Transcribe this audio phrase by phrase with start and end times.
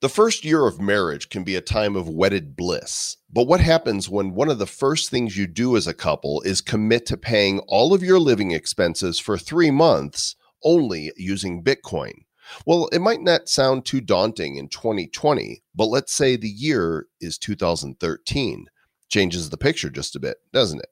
[0.00, 3.16] The first year of marriage can be a time of wedded bliss.
[3.30, 6.60] But what happens when one of the first things you do as a couple is
[6.60, 12.12] commit to paying all of your living expenses for three months only using Bitcoin?
[12.66, 17.38] Well, it might not sound too daunting in 2020, but let's say the year is
[17.38, 18.66] 2013.
[19.08, 20.88] Changes the picture just a bit, doesn't it?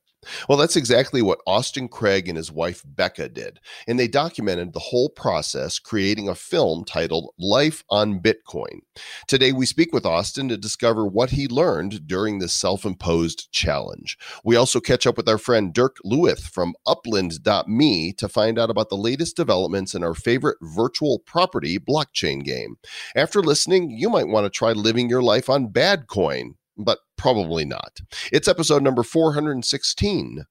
[0.49, 3.59] Well, that's exactly what Austin Craig and his wife Beccy did.
[3.87, 8.81] And they documented the whole process, creating a film titled Life on Bitcoin.
[9.27, 14.19] Today, we speak with Austin to discover what he learned during this self imposed challenge.
[14.45, 18.91] We also catch up with our friend Dirk Lueth from upland.me to find out about
[18.91, 22.77] the latest developments in our favorite virtual property blockchain game.
[23.17, 28.01] After listening, you might want to try living your life on Badcoin but probably not.
[28.33, 30.45] It's episode number 416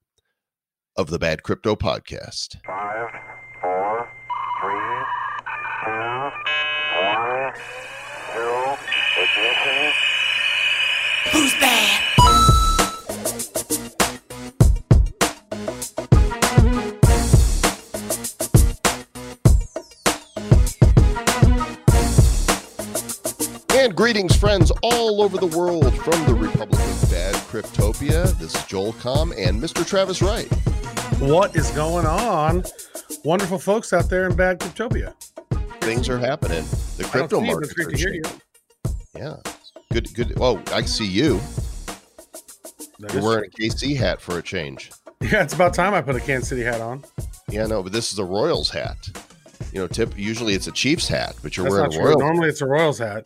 [0.95, 2.57] of the Bad Crypto Podcast.
[2.65, 3.09] Five,
[3.61, 4.09] four,
[4.61, 5.05] three,
[5.85, 6.29] two,
[7.01, 7.53] one,
[8.33, 8.77] zero,
[9.17, 9.93] ignition.
[11.31, 12.08] Who's bad?
[23.99, 28.31] Greetings, friends all over the world from the Republic of Bad Cryptopia.
[28.39, 29.85] This is Joel Comm and Mr.
[29.85, 30.47] Travis Wright.
[31.19, 32.63] What is going on?
[33.25, 35.13] Wonderful folks out there in Bad Cryptopia.
[35.81, 36.63] Things are happening.
[36.95, 37.75] The crypto see you, but market.
[37.75, 38.23] great to hear you.
[39.17, 39.35] Yeah.
[39.91, 40.33] Good, good.
[40.39, 41.41] Oh, I see you.
[42.99, 44.93] That You're wearing a KC hat for a change.
[45.19, 47.03] Yeah, it's about time I put a Kansas City hat on.
[47.49, 48.95] Yeah, no, but this is a Royals hat.
[49.73, 52.05] You know, tip usually it's a Chiefs hat, but you're That's wearing a true.
[52.05, 52.21] Royals.
[52.21, 53.25] Normally it's a Royals hat.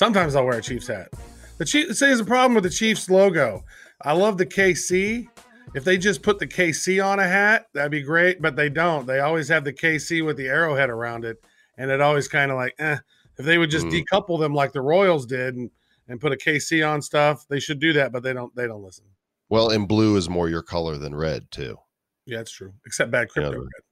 [0.00, 1.10] Sometimes I'll wear a Chiefs hat.
[1.58, 3.62] The Chiefs say there's a problem with the Chiefs logo.
[4.00, 5.28] I love the KC.
[5.74, 9.06] If they just put the KC on a hat, that'd be great, but they don't.
[9.06, 11.44] They always have the KC with the arrowhead around it,
[11.76, 12.96] and it always kind of like, eh.
[13.38, 14.02] If they would just Mm.
[14.10, 15.70] decouple them like the Royals did and
[16.08, 18.56] and put a KC on stuff, they should do that, but they don't.
[18.56, 19.04] They don't listen.
[19.50, 21.76] Well, and blue is more your color than red, too.
[22.24, 22.72] Yeah, it's true.
[22.86, 23.52] Except bad crypto.
[23.52, 23.82] Yeah, red.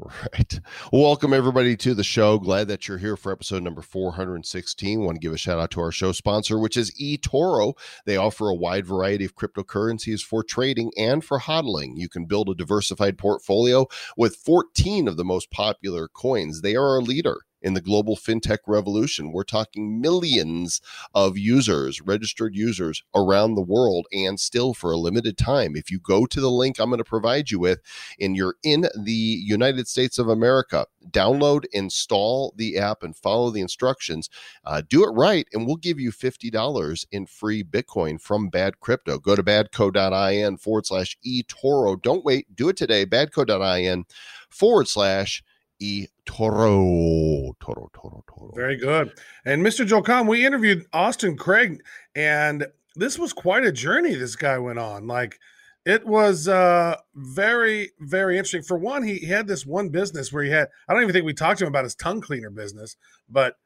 [0.00, 0.60] Right.
[0.92, 2.38] Welcome everybody to the show.
[2.38, 5.00] Glad that you're here for episode number 416.
[5.00, 7.74] Want to give a shout out to our show sponsor, which is eToro.
[8.06, 11.94] They offer a wide variety of cryptocurrencies for trading and for hodling.
[11.96, 16.60] You can build a diversified portfolio with 14 of the most popular coins.
[16.60, 19.32] They are a leader in the global fintech revolution.
[19.32, 20.80] We're talking millions
[21.14, 25.76] of users, registered users around the world, and still for a limited time.
[25.76, 27.80] If you go to the link I'm going to provide you with,
[28.20, 33.60] and you're in the United States of America, download, install the app, and follow the
[33.60, 34.28] instructions.
[34.64, 39.18] Uh, do it right, and we'll give you $50 in free Bitcoin from Bad Crypto.
[39.18, 42.00] Go to badco.in forward slash eToro.
[42.00, 43.06] Don't wait, do it today.
[43.06, 44.04] Badco.in
[44.48, 45.42] forward slash
[45.82, 46.08] eToro.
[46.28, 48.24] Toro, Toro, Toro.
[48.28, 48.52] Toro.
[48.54, 49.12] Very good.
[49.44, 49.86] And Mr.
[50.02, 51.82] Comm, we interviewed Austin Craig,
[52.14, 52.66] and
[52.96, 55.06] this was quite a journey this guy went on.
[55.06, 55.38] Like
[55.84, 58.62] it was uh very, very interesting.
[58.62, 61.34] For one, he had this one business where he had, I don't even think we
[61.34, 62.96] talked to him about his tongue cleaner business,
[63.28, 63.56] but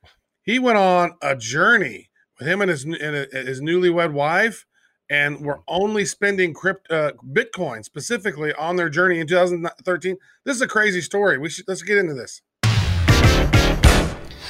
[0.43, 2.97] he went on a journey with him and his and
[3.33, 4.67] his newlywed wife,
[5.12, 10.17] and were only spending crypt uh, Bitcoin specifically on their journey in 2013.
[10.45, 11.37] This is a crazy story.
[11.37, 12.41] We should let's get into this.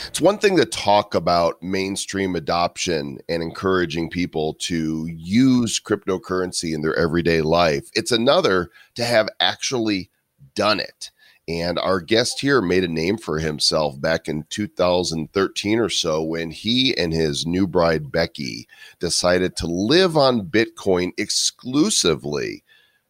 [0.07, 6.83] It's one thing to talk about mainstream adoption and encouraging people to use cryptocurrency in
[6.83, 7.91] their everyday life.
[7.95, 10.11] It's another to have actually
[10.55, 11.11] done it.
[11.49, 16.51] And our guest here made a name for himself back in 2013 or so when
[16.53, 18.67] he and his new bride, Beccy,
[19.01, 22.63] decided to live on Bitcoin exclusively,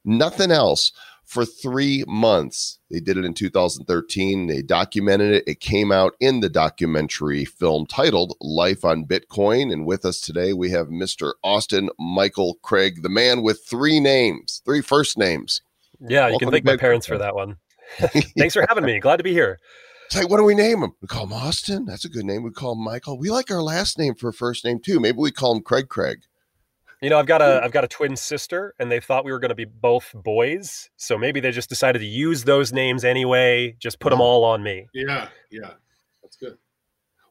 [0.05, 0.93] nothing else,
[1.33, 2.79] for three months.
[2.91, 4.49] They did it in 2013.
[4.49, 5.45] They documented it.
[5.47, 9.73] It came out in the documentary film titled Life on Bitcoin.
[9.73, 11.33] And with us today, we have Mr.
[11.43, 15.63] Austin Michael Craig, the man with three names, three first names.
[16.01, 17.57] Yeah, you can thank my parents for that one.
[18.39, 19.01] Thanks for having me.
[19.01, 19.59] Glad to be here.
[20.07, 20.93] It's like, what do we name him?
[21.01, 21.87] We call him Austin.
[21.87, 22.43] That's a good name.
[22.43, 23.19] We call him Michael.
[23.19, 25.01] We like our last name for a first name too.
[25.01, 26.21] Maybe we call him Craig Craig.
[27.01, 29.41] You know, I've got a I've got a twin sister, and they thought we were
[29.41, 33.75] going to be both boys, so maybe they just decided to use those names anyway.
[33.81, 34.87] Just put them all on me.
[34.95, 35.73] Yeah, yeah,
[36.23, 36.59] that's good.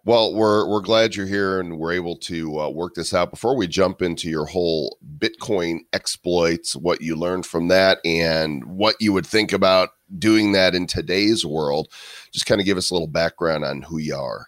[0.03, 3.29] Well, we're we're glad you're here and we're able to uh, work this out.
[3.31, 8.95] Before we jump into your whole Bitcoin exploits, what you learned from that, and what
[8.99, 11.87] you would think about doing that in today's world,
[12.31, 14.47] just kind of give us a little background on who you are.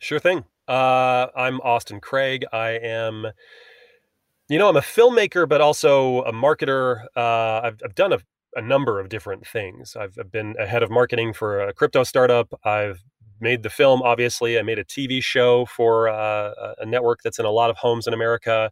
[0.00, 0.44] Sure thing.
[0.68, 2.44] Uh, I'm Austin Craig.
[2.52, 3.26] I am,
[4.48, 7.04] you know, I'm a filmmaker, but also a marketer.
[7.16, 8.18] Uh, I've, I've done a,
[8.54, 9.96] a number of different things.
[9.96, 12.52] I've, I've been a head of marketing for a crypto startup.
[12.64, 13.02] I've
[13.40, 14.58] made the film, obviously.
[14.58, 18.06] I made a TV show for uh, a network that's in a lot of homes
[18.06, 18.70] in America.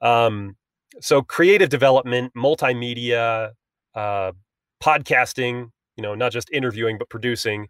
[0.00, 0.56] Um,
[1.00, 3.52] so creative development, multimedia,
[3.94, 4.32] uh,
[4.82, 7.68] podcasting, you know, not just interviewing, but producing.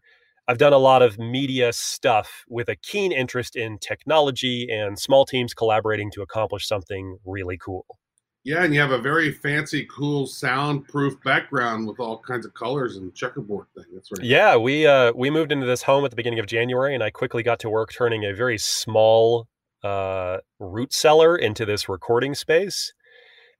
[0.49, 5.25] I've done a lot of media stuff with a keen interest in technology and small
[5.25, 7.87] teams collaborating to accomplish something really cool.
[8.45, 12.97] Yeah, and you have a very fancy, cool, soundproof background with all kinds of colors
[12.97, 13.85] and checkerboard thing.
[13.95, 14.27] That's right.
[14.27, 17.11] Yeah, we uh, we moved into this home at the beginning of January, and I
[17.11, 19.47] quickly got to work turning a very small
[19.85, 22.93] uh, root cellar into this recording space.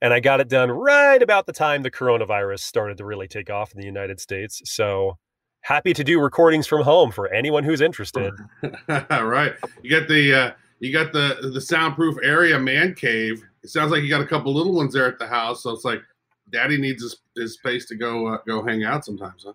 [0.03, 3.49] And I got it done right about the time the coronavirus started to really take
[3.49, 4.61] off in the United States.
[4.65, 5.17] So
[5.61, 8.33] happy to do recordings from home for anyone who's interested.
[8.89, 9.53] right.
[9.81, 10.51] You got the uh,
[10.81, 13.41] you got the the soundproof area man cave.
[13.63, 15.63] It sounds like you got a couple little ones there at the house.
[15.63, 16.01] So it's like
[16.51, 19.53] daddy needs his, his space to go uh, go hang out sometimes, huh?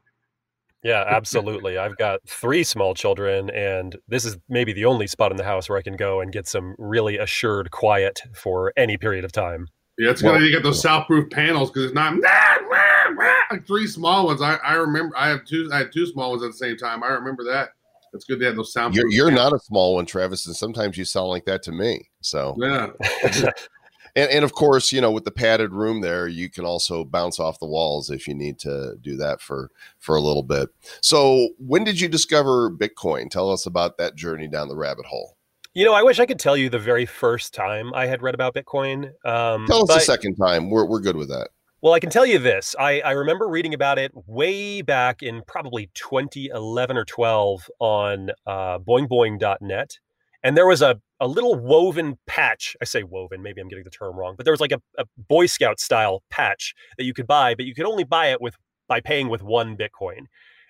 [0.83, 1.77] Yeah, absolutely.
[1.77, 5.69] I've got three small children, and this is maybe the only spot in the house
[5.69, 9.69] where I can go and get some really assured quiet for any period of time.
[9.99, 10.41] Yeah, it's good.
[10.41, 12.15] You got those soundproof panels because it's not
[13.51, 14.41] like three small ones.
[14.41, 15.69] I, I remember I have two.
[15.73, 17.03] I had two small ones at the same time.
[17.03, 17.71] I remember that.
[18.15, 19.13] It's good to have those soundproof.
[19.13, 22.09] You're, you're not a small one, Travis, and sometimes you sound like that to me.
[22.21, 22.91] So Yeah.
[24.17, 27.39] And, and of course, you know, with the padded room there, you can also bounce
[27.39, 30.71] off the walls if you need to do that for for a little bit.
[31.01, 33.31] So, when did you discover Bitcoin?
[33.31, 35.37] Tell us about that journey down the rabbit hole.
[35.79, 38.35] You know, I wish I could tell you the very first time I had read
[38.35, 39.13] about Bitcoin.
[39.25, 40.71] Um, Tell us the second time.
[40.71, 41.51] We're we're good with that.
[41.83, 42.75] Well, I can tell you this.
[42.81, 48.81] I, I remember reading about it way back in probably 2011 or 12 on uh,
[48.81, 49.99] boingboing.net.
[50.43, 52.77] And there was a, a little woven patch.
[52.83, 55.05] I say woven, maybe I'm getting the term wrong, but there was like a, a
[55.17, 58.57] Boy Scout style patch that you could buy, but you could only buy it with
[58.89, 60.27] by paying with one Bitcoin.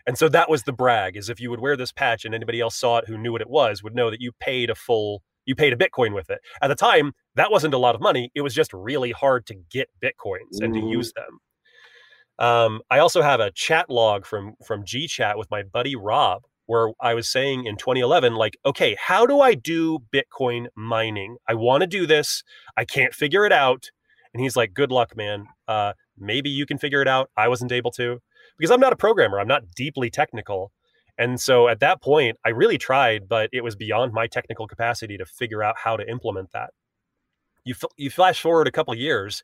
[0.08, 2.60] And so that was the brag is if you would wear this patch and anybody
[2.60, 5.22] else saw it who knew what it was would know that you paid a full
[5.44, 6.40] you paid a Bitcoin with it.
[6.60, 8.30] At the time, that wasn't a lot of money.
[8.34, 10.90] It was just really hard to get Bitcoins and to Mhm.
[10.92, 11.38] use them.
[12.38, 16.90] Um, I also have a chat log from from GChat with my buddy Rob, where
[17.00, 21.36] I was saying in 2011, like, okay, how do I do Bitcoin mining?
[21.46, 22.42] I want to do this.
[22.76, 23.90] I can't figure it out.
[24.32, 25.48] And he's like, good luck, man.
[25.66, 27.30] Uh, maybe you can figure it out.
[27.36, 28.20] I wasn't able to
[28.58, 29.40] because I'm not a programmer.
[29.40, 30.72] I'm not deeply technical.
[31.16, 35.16] And so at that point, I really tried, but it was beyond my technical capacity
[35.18, 36.70] to figure out how to implement that.
[37.64, 39.42] You, f- you flash forward a couple years,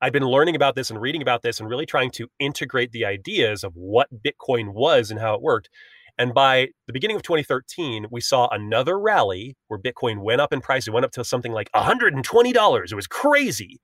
[0.00, 3.06] I've been learning about this and reading about this and really trying to integrate the
[3.06, 5.70] ideas of what Bitcoin was and how it worked.
[6.18, 10.60] And by the beginning of 2013, we saw another rally where Bitcoin went up in
[10.60, 10.86] price.
[10.86, 12.92] It went up to something like $120.
[12.92, 13.80] It was crazy.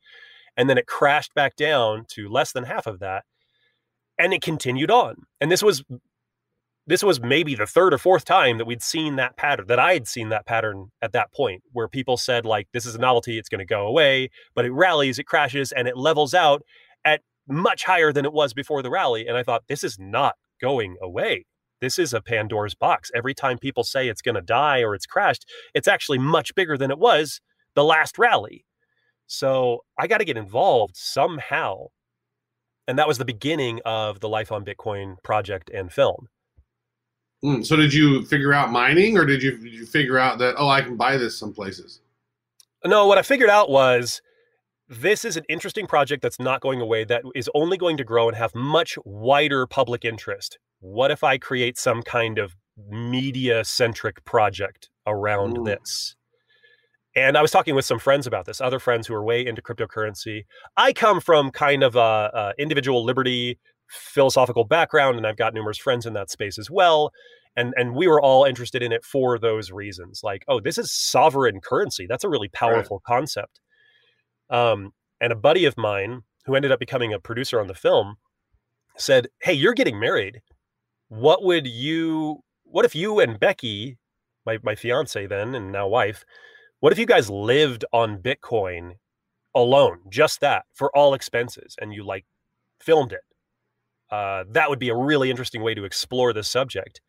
[0.57, 3.25] And then it crashed back down to less than half of that.
[4.21, 5.17] And it continued on.
[5.41, 5.83] And this was
[6.87, 9.93] this was maybe the third or fourth time that we'd seen that pattern that i
[9.93, 13.39] had seen that pattern at that point where people said like this is a novelty
[13.39, 16.63] it's going to go away but it rallies it crashes and it levels out
[17.05, 19.27] at much higher than it was before the rally.
[19.27, 21.47] And i thought this is not going away.
[21.81, 23.11] This is a pandora's box.
[23.15, 26.77] Every time people say it's going to die or it's crashed it's actually much bigger
[26.77, 27.41] than it was
[27.75, 28.65] the last rally.
[29.27, 31.87] So i got to get involved somehow
[32.91, 36.29] and that was the beginning of the life on bitcoin project and film
[37.43, 40.57] Mm, so did you figure out mining, or did you did you figure out that
[40.59, 42.01] oh I can buy this some places?
[42.85, 44.21] No, what I figured out was
[44.89, 48.29] this is an interesting project that's not going away, that is only going to grow
[48.29, 50.59] and have much wider public interest.
[50.81, 52.57] What if I create some kind of
[52.89, 55.65] media centric project around Ooh.
[55.65, 56.17] this?
[57.17, 59.63] And I was talking with some friends about this, other friends who are way into
[59.63, 60.45] cryptocurrency.
[60.77, 65.79] I come from kind of a, a individual liberty philosophical background, and I've got numerous
[65.79, 67.13] friends in that space as well.
[67.57, 70.21] And and we were all interested in it for those reasons.
[70.23, 72.07] Like, oh, this is sovereign currency.
[72.09, 73.59] That's a really powerful concept.
[74.49, 78.17] Um, and a buddy of mine who ended up becoming a producer on the film
[78.97, 80.43] said, "Hey, you're getting married.
[81.09, 82.45] What would you?
[82.63, 83.97] What if you and Beccy,
[84.47, 86.25] my my fiance then and now wife,
[86.81, 88.97] what if you guys lived on Bitcoin
[89.55, 92.25] alone, just that for all expenses, and you like
[92.81, 93.21] filmed it?
[94.11, 97.01] Uh, that would be a really interesting way to explore this subject."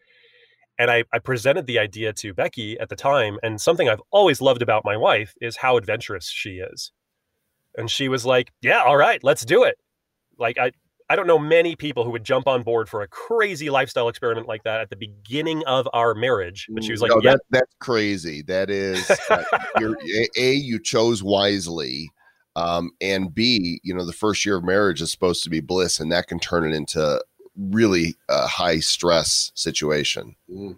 [0.79, 4.41] And I, I presented the idea to Beccy at the time, and something I've always
[4.41, 6.91] loved about my wife is how adventurous she is.
[7.77, 9.77] And she was like, "Yeah, all right, let's do it."
[10.37, 10.71] Like I,
[11.11, 14.47] I don't know many people who would jump on board for a crazy lifestyle experiment
[14.47, 16.67] like that at the beginning of our marriage.
[16.71, 18.43] But she was like, no, "Yeah, that, that's crazy.
[18.43, 19.43] That is, uh,
[19.77, 22.09] you're, a, a, you chose wisely.
[22.55, 25.99] Um, and B, you know, the first year of marriage is supposed to be bliss,
[25.99, 27.21] and that can turn it into
[27.57, 30.37] really a high stress situation.
[30.49, 30.77] Mm.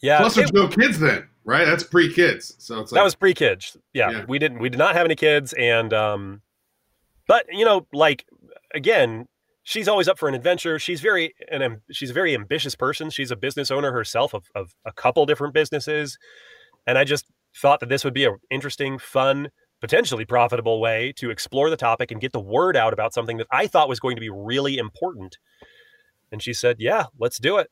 [0.00, 1.64] Yeah, Plus, it- there's no kids then, right?
[1.64, 2.54] That's pre kids.
[2.58, 3.76] So it's like, that was pre-kids.
[3.94, 4.24] Yeah, Yeah.
[4.28, 6.42] we didn't we did not have any kids, and um,
[7.26, 8.26] but you know, like
[8.72, 9.26] again,
[9.70, 10.80] she's always up for an adventure.
[10.80, 13.08] She's very and she's a very ambitious person.
[13.08, 16.18] She's a business owner herself of of a couple different businesses,
[16.86, 19.50] and I just thought that this would be an interesting, fun,
[19.80, 23.46] potentially profitable way to explore the topic and get the word out about something that
[23.50, 25.38] I thought was going to be really important.
[26.32, 27.70] And she said, "Yeah, let's do it."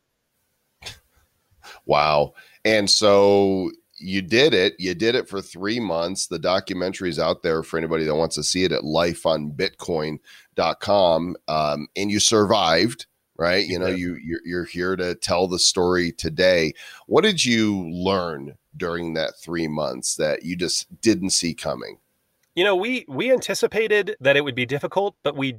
[1.84, 2.32] Wow.
[2.64, 4.74] And so you did it.
[4.78, 6.26] You did it for three months.
[6.26, 11.36] The documentary is out there for anybody that wants to see it at lifeonbitcoin.com.
[11.48, 13.66] Um, and you survived, right?
[13.66, 16.72] You know, you you're, you're here to tell the story today.
[17.06, 21.98] What did you learn during that three months that you just didn't see coming?
[22.54, 25.56] You know, we we anticipated that it would be difficult, but we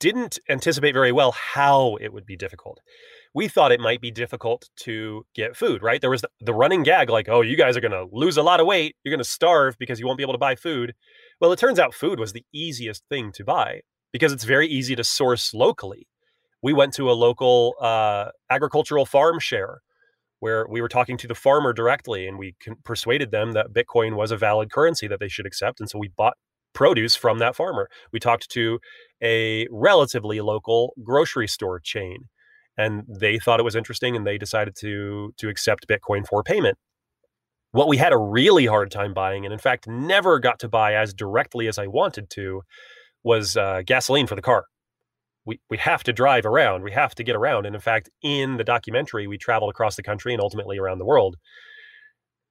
[0.00, 2.80] didn't anticipate very well how it would be difficult.
[3.34, 6.00] We thought it might be difficult to get food, right?
[6.00, 8.42] There was the, the running gag like, "Oh, you guys are going to lose a
[8.42, 8.96] lot of weight.
[9.02, 10.94] You're going to starve because you won't be able to buy food."
[11.40, 13.80] Well, it turns out food was the easiest thing to buy
[14.12, 16.06] because it's very easy to source locally.
[16.62, 19.80] We went to a local uh, agricultural farm share
[20.38, 24.30] where we were talking to the farmer directly and we persuaded them that Bitcoin was
[24.30, 25.80] a valid currency that they should accept.
[25.80, 26.34] And so we bought
[26.74, 27.88] produce from that farmer.
[28.12, 28.80] We talked to
[29.22, 32.24] a relatively local grocery store chain
[32.78, 36.78] and they thought it was interesting and they decided to to accept Bitcoin for payment.
[37.72, 40.94] What we had a really hard time buying, and in fact never got to buy
[40.94, 42.62] as directly as I wanted to,
[43.22, 44.66] was uh, gasoline for the car
[45.44, 46.82] we, we have to drive around.
[46.82, 47.66] We have to get around.
[47.66, 51.04] And in fact, in the documentary, we traveled across the country and ultimately around the
[51.04, 51.36] world.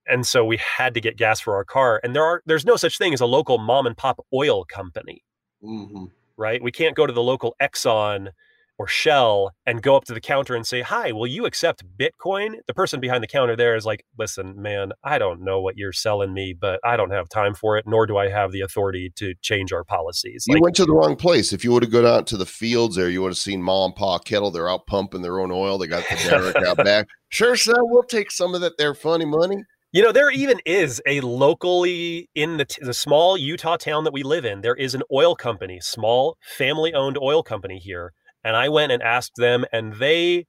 [0.07, 2.01] And so we had to get gas for our car.
[2.03, 5.23] And there are there's no such thing as a local mom and pop oil company,
[5.63, 6.11] Mhm.
[6.37, 6.61] right?
[6.61, 8.31] We can't go to the local Exxon
[8.81, 12.55] or Shell and go up to the counter and say, "Hi, will you accept Bitcoin?"
[12.65, 15.93] The person behind the counter there is like, "Listen, man, I don't know what you're
[15.93, 19.11] selling me, but I don't have time for it, nor do I have the authority
[19.17, 21.53] to change our policies." You Like, went to the wrong place.
[21.53, 23.91] If you would have gone out to the fields there, you would have seen mom
[23.91, 24.49] and pa kettle.
[24.49, 25.77] They're out pumping their own oil.
[25.77, 27.07] They got the derrick out back.
[27.29, 29.63] Sure, son, we'll take some of that there funny money.
[29.93, 34.13] You know, there even is a locally in the, t- the small Utah town that
[34.13, 38.13] we live in, there is an oil company, small family owned oil company here.
[38.43, 40.47] And I went and asked them, and they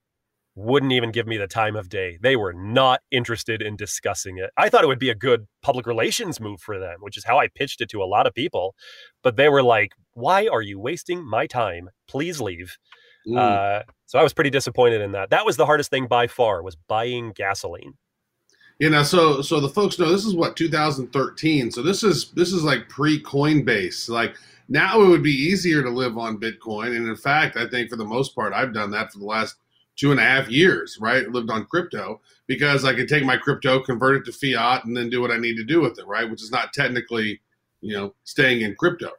[0.54, 2.18] wouldn't even give me the time of day.
[2.20, 4.50] They were not interested in discussing it.
[4.56, 7.38] I thought it would be a good public relations move for them, which is how
[7.38, 8.74] I pitched it to a lot of people.
[9.22, 11.88] But they were like, why are you wasting my time?
[12.06, 12.76] Please leave.
[13.26, 13.38] Mm.
[13.38, 15.30] Uh, so I was pretty disappointed in that.
[15.30, 17.94] That was the hardest thing by far was buying gasoline.
[18.78, 21.70] you know, so so the folks know this is what 2013.
[21.70, 24.08] So this is this is like pre Coinbase.
[24.10, 24.36] Like
[24.68, 27.96] now it would be easier to live on Bitcoin, and in fact, I think for
[27.96, 29.56] the most part, I've done that for the last
[29.96, 30.98] two and a half years.
[31.00, 34.96] Right, lived on crypto because I could take my crypto, convert it to fiat, and
[34.96, 36.06] then do what I need to do with it.
[36.06, 37.40] Right, which is not technically,
[37.80, 39.10] you know, staying in crypto.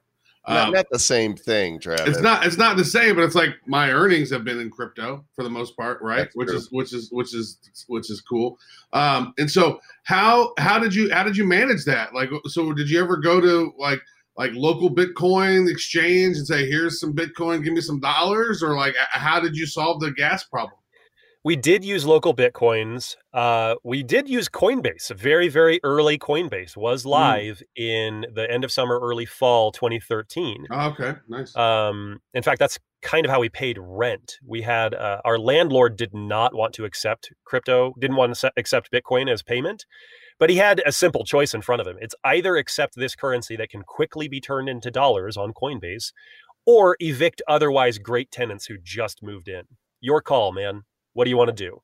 [0.46, 2.06] Not, Um, not the same thing, Travis.
[2.06, 5.24] it's not it's not the same, but it's like my earnings have been in crypto
[5.36, 6.18] for the most part, right?
[6.18, 6.58] That's which true.
[6.58, 8.60] is which is which is which is cool.
[8.92, 12.14] Um, and so how how did you how did you manage that?
[12.14, 14.02] Like, so did you ever go to like
[14.38, 18.96] like local Bitcoin exchange and say, "Here's some Bitcoin, give me some dollars," or like
[19.12, 20.78] how did you solve the gas problem?
[21.46, 23.18] We did use local bitcoins.
[23.34, 25.13] Uh, we did use Coinbase.
[25.13, 30.68] Very, very early Coinbase was live in the end of summer, early fall 2013.
[30.72, 31.54] Oh, okay, nice.
[31.58, 34.38] Um, in fact, that's kind of how we paid rent.
[34.46, 38.90] We had uh, our landlord did not want to accept crypto, didn't want to accept
[38.90, 39.86] Bitcoin as payment,
[40.44, 41.96] but he had a simple choice in front of him.
[42.02, 46.12] It's either accept this currency that can quickly be turned into dollars on Coinbase,
[46.66, 49.62] or evict otherwise great tenants who just moved in.
[50.02, 50.82] Your call, man.
[51.14, 51.80] What do you want to do?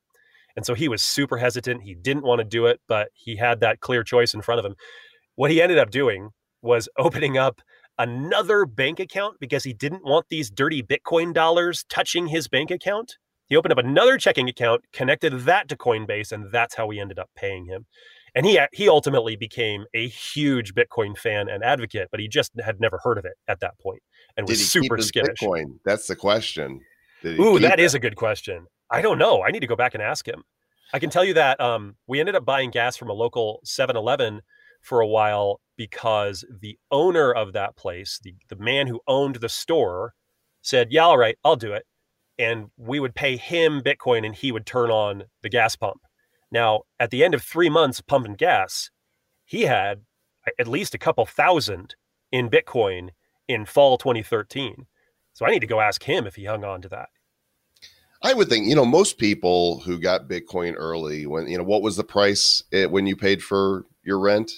[0.56, 1.84] And so he was super hesitant.
[1.84, 4.66] He didn't want to do it, but he had that clear choice in front of
[4.66, 4.74] him.
[5.36, 6.28] What he ended up doing
[6.60, 7.62] was opening up
[7.96, 13.16] another bank account because he didn't want these dirty Bitcoin dollars touching his bank account.
[13.46, 17.18] He opened up another checking account, connected that to Coinbase, and that's how we ended
[17.18, 17.86] up paying him.
[18.34, 22.80] And he he ultimately became a huge Bitcoin fan and advocate, but he just had
[22.80, 24.02] never heard of it at that point
[24.36, 25.40] and Did was he super skittish.
[25.40, 25.78] Bitcoin?
[25.84, 26.80] That's the question.
[27.24, 27.84] Ooh, that it?
[27.84, 28.66] is a good question.
[28.90, 29.42] I don't know.
[29.42, 30.42] I need to go back and ask him.
[30.92, 34.40] I can tell you that um, we ended up buying gas from a local 7-Eleven
[34.80, 39.48] for a while because the owner of that place, the, the man who owned the
[39.48, 40.14] store,
[40.62, 41.84] said, Yeah, all right, I'll do it.
[42.38, 46.00] And we would pay him Bitcoin and he would turn on the gas pump.
[46.50, 48.90] Now, at the end of three months pumping gas,
[49.44, 50.02] he had
[50.58, 51.94] at least a couple thousand
[52.32, 53.10] in Bitcoin
[53.48, 54.86] in fall 2013.
[55.32, 57.08] So I need to go ask him if he hung on to that.
[58.22, 61.82] I would think, you know, most people who got Bitcoin early, when you know, what
[61.82, 64.50] was the price it, when you paid for your rent?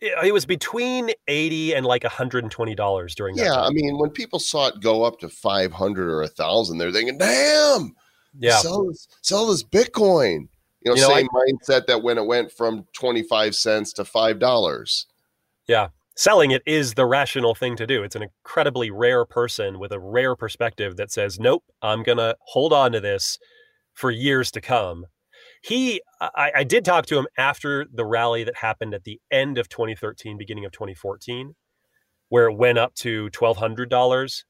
[0.00, 3.44] It, was between eighty and like hundred and twenty dollars during that.
[3.44, 3.64] Yeah, time.
[3.64, 6.92] I mean, when people saw it go up to five hundred or a thousand, they're
[6.92, 7.96] thinking, "Damn,
[8.38, 8.58] yeah.
[8.58, 10.48] sell this, sell this Bitcoin."
[10.96, 14.04] You know, You know, same mindset that when it went from twenty five cents to
[14.04, 15.06] five dollars.
[15.66, 15.88] Yeah.
[16.16, 18.02] Selling it is the rational thing to do.
[18.02, 22.72] It's an incredibly rare person with a rare perspective that says, "Nope, I'm gonna hold
[22.72, 23.38] on to this
[23.94, 25.04] for years to come."
[25.62, 29.58] He, I, I did talk to him after the rally that happened at the end
[29.58, 31.54] of 2013, beginning of 2014,
[32.28, 34.44] where it went up to twelve hundred dollars,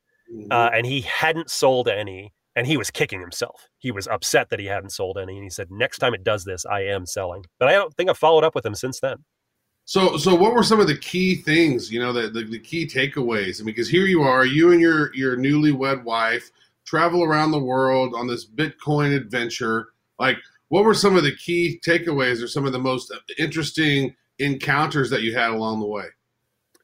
[0.51, 3.69] uh, and he hadn't sold any, and he was kicking himself.
[3.79, 6.45] He was upset that he hadn't sold any, and he said, "Next time it does
[6.45, 9.25] this, I am selling." But I don't think I've followed up with him since then.
[9.85, 12.85] So, so what were some of the key things, you know, the, the, the key
[12.85, 13.61] takeaways?
[13.61, 16.51] I mean, because here you are, you and your your newlywed wife
[16.85, 19.91] travel around the world on this Bitcoin adventure.
[20.19, 25.11] Like, what were some of the key takeaways or some of the most interesting encounters
[25.11, 26.07] that you had along the way?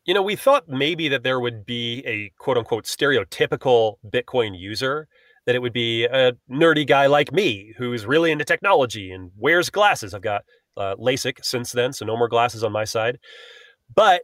[0.04, 5.08] You know, we thought maybe that there would be a quote unquote stereotypical Bitcoin user,
[5.46, 9.70] that it would be a nerdy guy like me who's really into technology and wears
[9.70, 10.14] glasses.
[10.14, 10.44] I've got
[10.76, 13.18] uh, LASIK since then, so no more glasses on my side.
[13.94, 14.22] But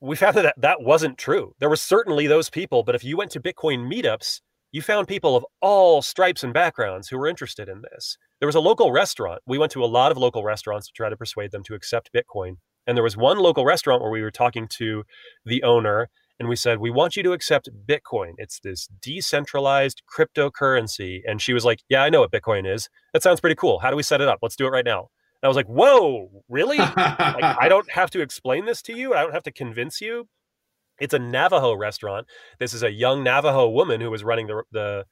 [0.00, 1.54] we found that that wasn't true.
[1.60, 5.36] There were certainly those people, but if you went to Bitcoin meetups, you found people
[5.36, 8.18] of all stripes and backgrounds who were interested in this.
[8.40, 9.40] There was a local restaurant.
[9.46, 12.10] We went to a lot of local restaurants to try to persuade them to accept
[12.12, 12.56] Bitcoin.
[12.86, 15.04] And there was one local restaurant where we were talking to
[15.44, 18.32] the owner and we said, We want you to accept Bitcoin.
[18.38, 21.20] It's this decentralized cryptocurrency.
[21.26, 22.88] And she was like, Yeah, I know what Bitcoin is.
[23.12, 23.78] That sounds pretty cool.
[23.78, 24.40] How do we set it up?
[24.42, 24.98] Let's do it right now.
[25.00, 26.78] And I was like, Whoa, really?
[26.78, 29.14] like, I don't have to explain this to you.
[29.14, 30.28] I don't have to convince you.
[31.00, 32.26] It's a Navajo restaurant.
[32.58, 35.04] This is a young Navajo woman who was running the the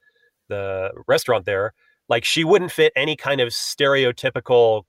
[0.49, 1.73] the restaurant there.
[2.09, 4.83] Like she wouldn't fit any kind of stereotypical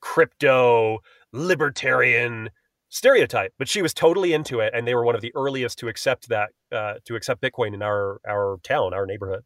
[0.00, 1.00] crypto
[1.32, 2.50] libertarian
[2.90, 5.88] stereotype, but she was totally into it, and they were one of the earliest to
[5.88, 9.44] accept that uh, to accept Bitcoin in our our town, our neighborhood.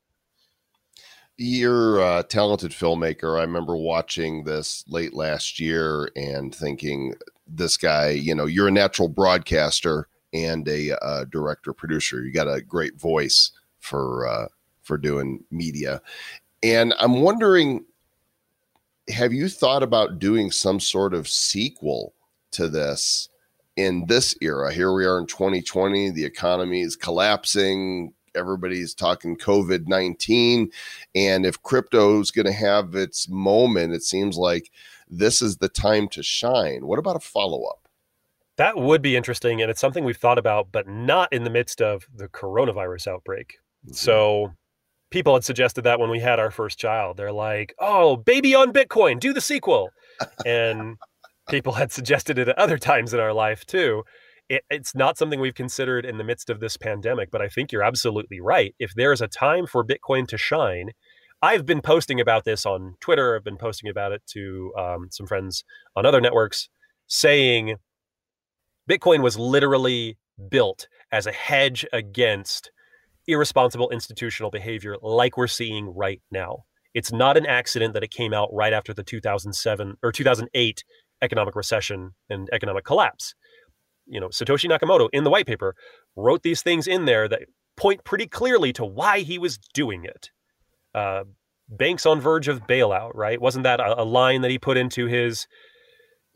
[1.37, 3.38] You're a talented filmmaker.
[3.38, 7.14] I remember watching this late last year and thinking,
[7.46, 12.22] this guy, you know, you're a natural broadcaster and a, uh director producer.
[12.22, 14.48] You got a great voice for uh,
[14.83, 16.00] for doing media,
[16.62, 17.85] and I'm wondering,
[19.09, 22.14] have you thought about doing some sort of sequel
[22.52, 23.28] to this
[23.76, 24.72] in this era?
[24.72, 26.10] Here we are in 2020.
[26.10, 28.12] The economy is collapsing.
[28.34, 30.70] Everybody's talking COVID 19.
[31.14, 34.70] And if crypto is going to have its moment, it seems like
[35.08, 36.87] this is the time to shine.
[36.87, 37.88] What about a follow up?
[38.56, 41.82] That would be interesting, and it's something we've thought about, but not in the midst
[41.82, 43.58] of the coronavirus outbreak.
[43.84, 43.94] Mm-hmm.
[43.94, 44.54] So
[45.10, 47.16] people had suggested that when we had our first child.
[47.16, 49.90] They're like, oh, baby on Bitcoin, do the sequel.
[50.46, 50.96] And
[51.48, 54.04] people had suggested it at other times in our life too.
[54.48, 57.72] It, it's not something we've considered in the midst of this pandemic, but I think
[57.72, 58.74] you're absolutely right.
[58.78, 60.90] If there is a time for Bitcoin to shine,
[61.42, 63.37] I've been posting about this on Twitter.
[63.37, 65.64] I've been posting about it to um, some friends
[65.96, 66.68] on other networks,
[67.07, 67.76] saying
[68.90, 72.70] Bitcoin was literally built as a hedge against
[73.26, 76.64] irresponsible institutional behavior like we're seeing right now.
[76.94, 80.85] It's not an accident that it came out right after the 2007 or 2008
[81.24, 83.34] economic recession and economic collapse.
[84.06, 85.74] You know, Satoshi Nakamoto in the white paper
[86.14, 87.42] wrote these things in there that
[87.76, 90.30] point pretty clearly to why he was doing it.
[90.94, 91.24] Uh,
[91.68, 93.40] banks on verge of bailout, right?
[93.40, 95.46] Wasn't that a, a line that he put into his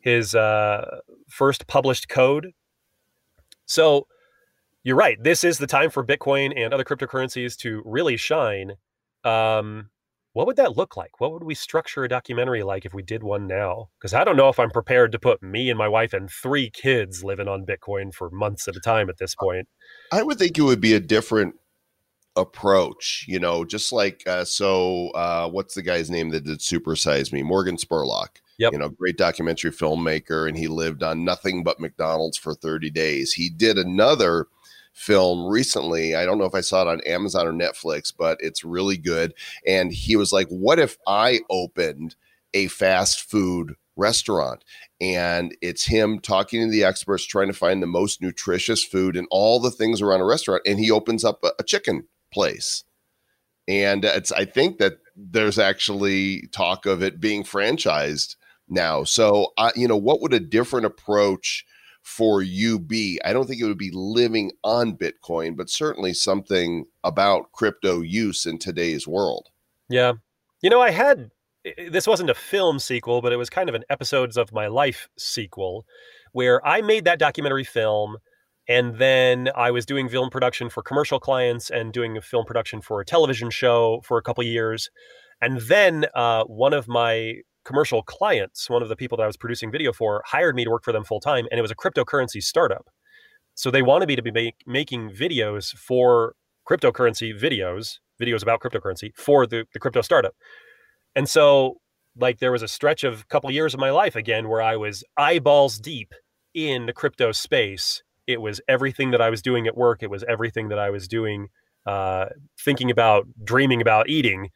[0.01, 0.99] his uh,
[1.29, 2.53] first published code?
[3.67, 4.07] So
[4.83, 5.23] you're right.
[5.23, 8.73] This is the time for Bitcoin and other cryptocurrencies to really shine.
[9.25, 9.91] Um,
[10.39, 11.19] what would that look like?
[11.19, 13.89] What would we structure a documentary like if we did one now?
[13.99, 16.71] Because I don't know if I'm prepared to put me and my wife and three
[16.71, 19.67] kids living on Bitcoin for months at a time at this point.
[20.13, 21.57] I would think it would be a different
[22.37, 27.33] approach, you know, just like uh, so uh what's the guy's name that did Supersize
[27.33, 27.43] Me?
[27.43, 28.37] Morgan Spurlock.
[28.61, 28.75] Yep.
[28.75, 33.33] You know, great documentary filmmaker and he lived on nothing but McDonald's for 30 days.
[33.33, 34.47] He did another
[34.99, 36.17] film recently.
[36.17, 39.33] I don't know if I saw it on Amazon or Netflix, but it's really good.
[39.67, 42.17] And he was like, What if I opened
[42.53, 44.65] a fast food restaurant?
[45.01, 49.29] And it's him talking to the experts, trying to find the most nutritious food and
[49.31, 50.63] all the things around a restaurant.
[50.67, 52.83] And he opens up a, a chicken place.
[53.69, 58.35] And it's, I think that there's actually talk of it being franchised
[58.69, 59.05] now.
[59.05, 61.65] So, uh, you know, what would a different approach
[62.09, 63.21] for be?
[63.25, 68.47] I don't think it would be living on Bitcoin, but certainly something about crypto use
[68.47, 69.49] in today's world.
[69.89, 70.15] Yeah.
[70.63, 71.31] You know, I had
[71.91, 75.09] this wasn't a film sequel, but it was kind of an episodes of my life
[75.19, 75.85] sequel
[76.33, 78.17] where I made that documentary film
[78.69, 82.81] and then I was doing film production for commercial clients and doing a film production
[82.81, 84.91] for a television show for a couple years.
[85.41, 87.35] And then uh, one of my
[87.69, 90.71] commercial clients, one of the people that I was producing video for, hired me to
[90.71, 92.89] work for them full time, and it was a cryptocurrency startup.
[93.55, 96.35] So they wanted me to be make, making videos for
[96.69, 100.35] cryptocurrency videos, videos about cryptocurrency for the, the crypto startup.
[101.15, 101.77] And so,
[102.17, 104.77] like, there was a stretch of a couple years of my life again where I
[104.77, 106.15] was eyeballs deep
[106.55, 108.03] in the crypto space.
[108.27, 110.03] It was everything that I was doing at work.
[110.03, 111.49] It was everything that I was doing,
[111.87, 112.27] uh,
[112.65, 114.49] thinking about, dreaming about, eating,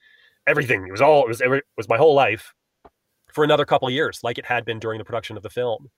[0.47, 0.87] everything.
[0.87, 1.25] It was all.
[1.25, 1.59] It was every.
[1.59, 2.55] It was my whole life
[3.33, 5.89] for another couple years, like it had been during the production of the film.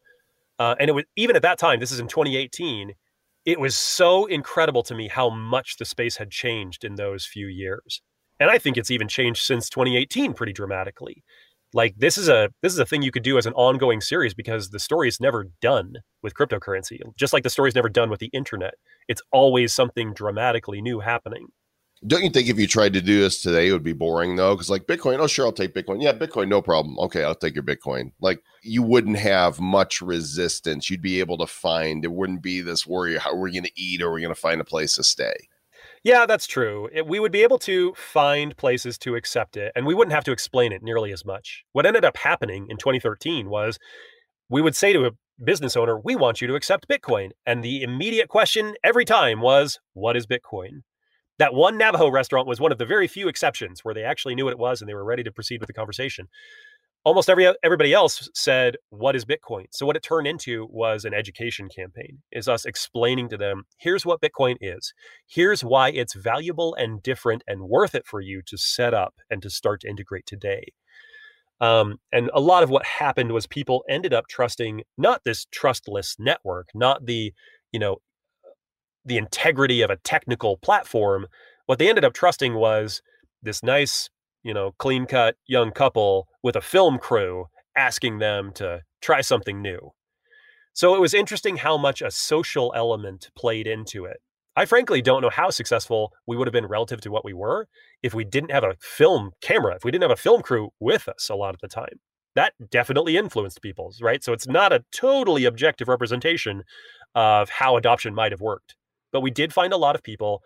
[0.58, 1.80] Uh, and it was even at that time.
[1.80, 2.92] This is in 2018.
[3.44, 7.46] It was so incredible to me how much the space had changed in those few
[7.46, 8.00] years
[8.40, 11.22] and I think it's even changed since 2018 pretty dramatically.
[11.72, 14.34] Like this is a this is a thing you could do as an ongoing series
[14.34, 17.00] because the story is never done with cryptocurrency.
[17.16, 18.74] Just like the story is never done with the internet,
[19.08, 21.48] it's always something dramatically new happening.
[22.06, 24.54] Don't you think if you tried to do this today, it would be boring though?
[24.54, 26.02] Because like Bitcoin, oh sure, I'll take Bitcoin.
[26.02, 26.98] Yeah, Bitcoin, no problem.
[26.98, 28.12] Okay, I'll take your Bitcoin.
[28.20, 30.90] Like you wouldn't have much resistance.
[30.90, 32.04] You'd be able to find.
[32.04, 33.16] It wouldn't be this worry.
[33.16, 34.02] How are we going to eat?
[34.02, 35.34] Or are we going to find a place to stay?
[36.02, 36.90] Yeah, that's true.
[36.92, 40.24] It, we would be able to find places to accept it, and we wouldn't have
[40.24, 41.64] to explain it nearly as much.
[41.72, 43.78] What ended up happening in 2013 was
[44.50, 45.12] we would say to a
[45.42, 47.30] business owner, We want you to accept Bitcoin.
[47.46, 50.82] And the immediate question every time was, What is Bitcoin?
[51.38, 54.44] That one Navajo restaurant was one of the very few exceptions where they actually knew
[54.44, 56.28] what it was and they were ready to proceed with the conversation.
[57.04, 61.12] Almost every everybody else said, "What is Bitcoin?" So what it turned into was an
[61.12, 62.22] education campaign.
[62.32, 64.94] Is us explaining to them, "Here's what Bitcoin is.
[65.26, 69.42] Here's why it's valuable and different and worth it for you to set up and
[69.42, 70.72] to start to integrate today."
[71.60, 76.16] Um, and a lot of what happened was people ended up trusting not this trustless
[76.18, 77.34] network, not the
[77.72, 77.98] you know
[79.04, 81.26] the integrity of a technical platform.
[81.66, 83.02] What they ended up trusting was
[83.42, 84.10] this nice,
[84.42, 89.60] you know, clean cut young couple with a film crew asking them to try something
[89.60, 89.92] new.
[90.72, 94.20] So it was interesting how much a social element played into it.
[94.56, 97.66] I frankly don't know how successful we would have been relative to what we were
[98.02, 101.08] if we didn't have a film camera, if we didn't have a film crew with
[101.08, 102.00] us a lot of the time.
[102.36, 104.22] That definitely influenced people's, right?
[104.22, 106.62] So it's not a totally objective representation
[107.14, 108.76] of how adoption might have worked.
[109.14, 110.42] But we did find a lot of people,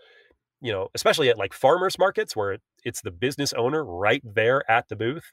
[0.61, 4.71] you know, especially at like farmers markets where it, it's the business owner right there
[4.71, 5.25] at the booth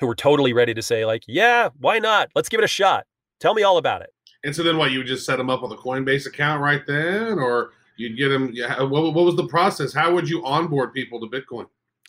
[0.00, 2.30] who were totally ready to say, like, yeah, why not?
[2.34, 3.06] Let's give it a shot.
[3.38, 4.10] Tell me all about it.
[4.42, 4.90] And so then what?
[4.90, 8.30] You would just set them up with a Coinbase account right then, or you'd get
[8.30, 8.50] them?
[8.52, 9.94] Yeah, what, what was the process?
[9.94, 11.66] How would you onboard people to Bitcoin?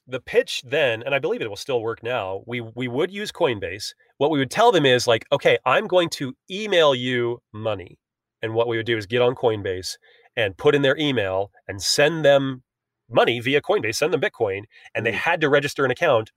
[0.08, 3.32] the pitch then, and I believe it will still work now, we we would use
[3.32, 3.94] Coinbase.
[4.18, 7.98] What we would tell them is like, okay, I'm going to email you money.
[8.42, 9.98] And what we would do is get on Coinbase
[10.36, 12.64] and put in their email and send them
[13.10, 15.16] money via Coinbase, send them Bitcoin, and they mm.
[15.16, 16.32] had to register an account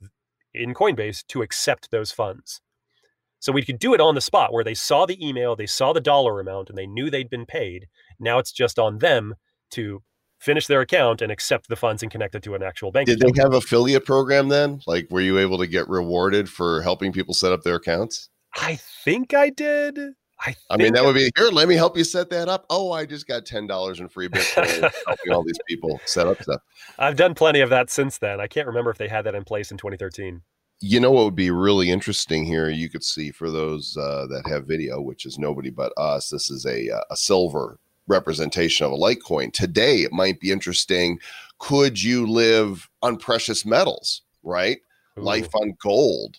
[0.54, 2.60] in Coinbase to accept those funds.
[3.40, 5.92] So we could do it on the spot where they saw the email, they saw
[5.92, 7.86] the dollar amount, and they knew they'd been paid.
[8.18, 9.36] Now it's just on them
[9.72, 10.02] to
[10.38, 13.20] finish their account and accept the funds and connect it to an actual bank Did
[13.20, 13.36] account.
[13.36, 14.80] they have affiliate program then?
[14.86, 18.28] Like, were you able to get rewarded for helping people set up their accounts?
[18.54, 19.98] I think I did.
[20.40, 21.48] I, I mean, that would be here.
[21.48, 22.64] Let me help you set that up.
[22.70, 26.40] Oh, I just got ten dollars in free Bitcoin helping all these people set up
[26.42, 26.62] stuff.
[26.98, 28.40] I've done plenty of that since then.
[28.40, 30.42] I can't remember if they had that in place in 2013.
[30.80, 32.68] You know what would be really interesting here?
[32.68, 36.28] You could see for those uh, that have video, which is nobody but us.
[36.30, 39.52] This is a uh, a silver representation of a Litecoin.
[39.52, 41.18] Today, it might be interesting.
[41.58, 44.22] Could you live on precious metals?
[44.44, 44.78] Right,
[45.18, 45.22] Ooh.
[45.22, 46.38] life on gold.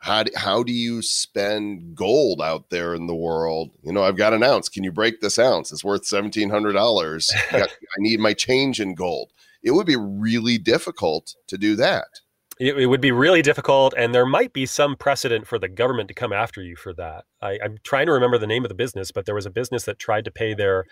[0.00, 3.70] How do, how do you spend gold out there in the world?
[3.82, 4.68] You know, I've got an ounce.
[4.68, 5.72] Can you break this ounce?
[5.72, 7.30] It's worth seventeen hundred dollars.
[7.52, 7.66] I
[7.98, 9.32] need my change in gold.
[9.62, 12.20] It would be really difficult to do that.
[12.60, 16.08] It, it would be really difficult, and there might be some precedent for the government
[16.08, 17.24] to come after you for that.
[17.40, 19.84] I, I'm trying to remember the name of the business, but there was a business
[19.84, 20.84] that tried to pay their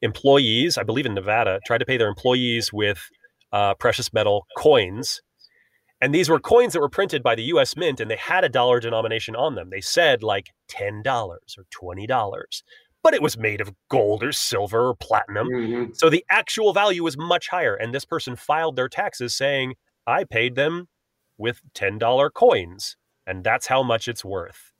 [0.00, 3.08] employees, I believe in Nevada, tried to pay their employees with
[3.52, 5.20] uh, precious metal coins.
[6.02, 8.48] And these were coins that were printed by the US Mint, and they had a
[8.48, 9.70] dollar denomination on them.
[9.70, 12.62] They said like $10 or $20,
[13.04, 15.48] but it was made of gold or silver or platinum.
[15.48, 15.96] Mhm.
[15.96, 17.74] So the actual value was much higher.
[17.74, 19.74] And this person filed their taxes saying,
[20.06, 20.88] I paid them
[21.38, 24.72] with $10 coins, and that's how much it's worth.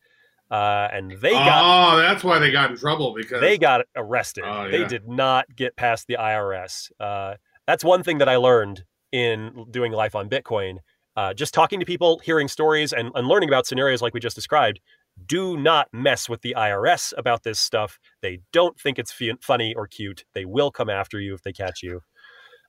[0.50, 4.44] Uh, and they got oh, that's why they got in trouble because they got arrested.
[4.46, 6.90] Oh, They did not get past the IRS.
[7.00, 10.78] Uh, that's one thing that I learned in doing life on Bitcoin.
[11.16, 14.36] Uh, just talking to people, hearing stories, and, and learning about scenarios like we just
[14.36, 14.80] described.
[15.26, 17.98] Do not mess with the IRS about this stuff.
[18.22, 20.24] They don't think it's fu- funny or cute.
[20.34, 22.00] They will come after you if they catch you.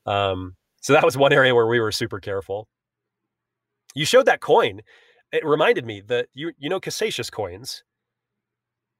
[0.05, 2.67] Um, so that was one area where we were super careful.
[3.95, 4.81] You showed that coin.
[5.31, 7.83] It reminded me that you you know Casascius coins.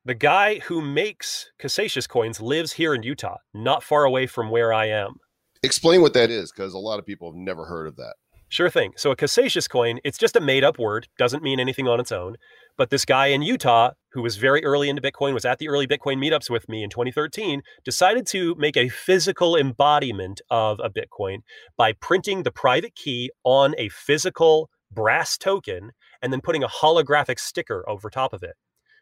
[0.06, 4.74] The guy who makes Casascius coins lives here in Utah, not far away from where
[4.74, 5.16] I am.
[5.64, 8.16] Explain what that is, because a lot of people have never heard of that.
[8.54, 8.94] Sure thing.
[8.98, 12.12] So a Casascius coin, it's just a made up word, doesn't mean anything on its
[12.12, 12.36] own.
[12.78, 15.88] But this guy in Utah, who was very early into Bitcoin, was at the early
[15.88, 21.38] Bitcoin meetups with me in 2013, decided to make a physical embodiment of a Bitcoin
[21.78, 25.90] by printing the private key on a physical brass token
[26.22, 28.54] and then putting a holographic sticker over top of it.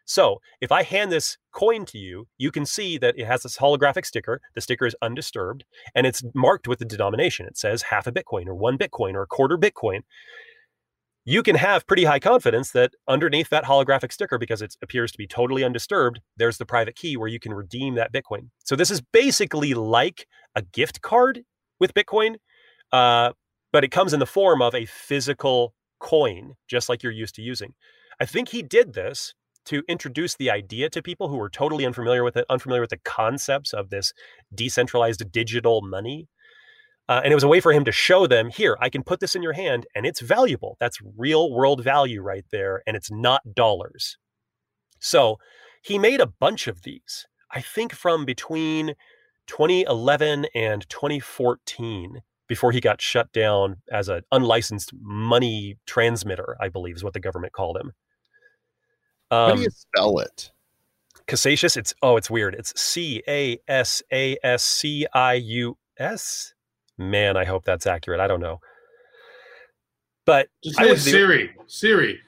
[0.04, 3.58] So if I hand this coin to you, you can see that it has this
[3.58, 4.40] holographic sticker.
[4.54, 7.46] The sticker is undisturbed and it's marked with the denomination.
[7.46, 10.00] It says half a Bitcoin or one Bitcoin or a quarter Bitcoin.
[11.24, 15.18] You can have pretty high confidence that underneath that holographic sticker, because it appears to
[15.18, 18.48] be totally undisturbed, there's the private key where you can redeem that Bitcoin.
[18.64, 21.44] So this is basically like a gift card
[21.78, 22.36] with Bitcoin,
[22.90, 23.32] uh,
[23.72, 27.42] but it comes in the form of a physical coin, just like you're used to
[27.42, 27.74] using.
[28.18, 29.34] I think he did this
[29.66, 32.98] to introduce the idea to people who were totally unfamiliar with it, unfamiliar with the
[32.98, 34.12] concepts of this
[34.54, 36.28] decentralized digital money.
[37.08, 39.20] Uh, and it was a way for him to show them here, I can put
[39.20, 40.76] this in your hand and it's valuable.
[40.80, 42.82] That's real world value right there.
[42.86, 44.16] And it's not dollars.
[45.00, 45.38] So
[45.82, 48.94] he made a bunch of these, I think from between
[49.48, 56.96] 2011 and 2014 before he got shut down as an unlicensed money transmitter, I believe
[56.96, 57.92] is what the government called him.
[59.32, 60.50] How Um, do you spell it?
[61.26, 61.76] Casascius.
[61.76, 62.54] It's oh, it's weird.
[62.54, 66.52] It's C A S A S C I U S.
[66.98, 68.20] Man, I hope that's accurate.
[68.20, 68.60] I don't know.
[70.26, 71.50] But Just I say was the- Siri.
[71.66, 72.20] Siri.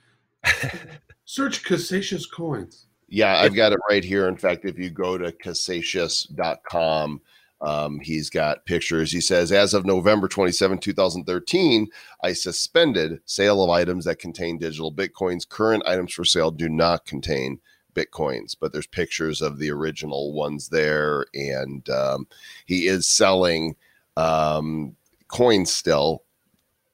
[1.27, 2.87] Search Casascius coins.
[3.09, 4.27] Yeah, I've got it right here.
[4.29, 7.21] In fact, if you go to Casascius.com,
[7.61, 9.12] um, he's got pictures.
[9.12, 11.88] He says, as of November 27, 2013,
[12.23, 15.49] I suspended sale of items that contain digital bitcoins.
[15.49, 17.61] Current items for sale do not contain
[17.95, 21.27] bitcoins, but there's pictures of the original ones there.
[21.33, 22.27] And um,
[22.67, 23.77] he is selling
[24.17, 24.97] um,
[25.29, 26.24] coins still.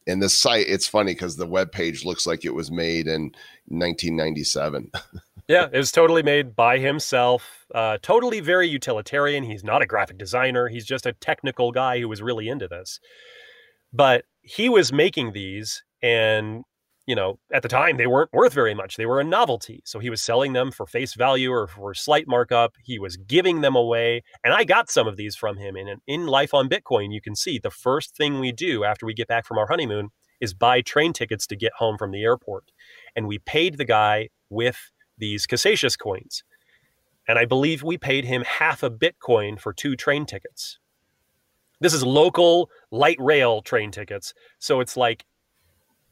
[0.07, 3.33] And the site, it's funny because the web page looks like it was made in
[3.67, 4.91] 1997.
[5.49, 7.67] yeah, it was totally made by himself.
[7.75, 9.45] Uh, totally very utilitarian.
[9.45, 10.69] He's not a graphic designer.
[10.69, 12.99] He's just a technical guy who was really into this.
[13.93, 16.65] But he was making these, and
[17.11, 18.97] you know, at the time they weren't worth very much.
[18.97, 19.83] They were a novelty.
[19.85, 22.77] So he was selling them for face value or for slight markup.
[22.85, 24.23] He was giving them away.
[24.45, 25.75] And I got some of these from him.
[25.75, 29.13] And in, Life on Bitcoin, you can see the first thing we do after we
[29.13, 32.71] get back from our honeymoon is buy train tickets to get home from the airport.
[33.17, 36.45] And we paid the guy with these Casascius coins.
[37.27, 40.79] And I believe we paid him half a Bitcoin for two train tickets.
[41.81, 44.33] This is local light rail train tickets.
[44.61, 45.25] So it's like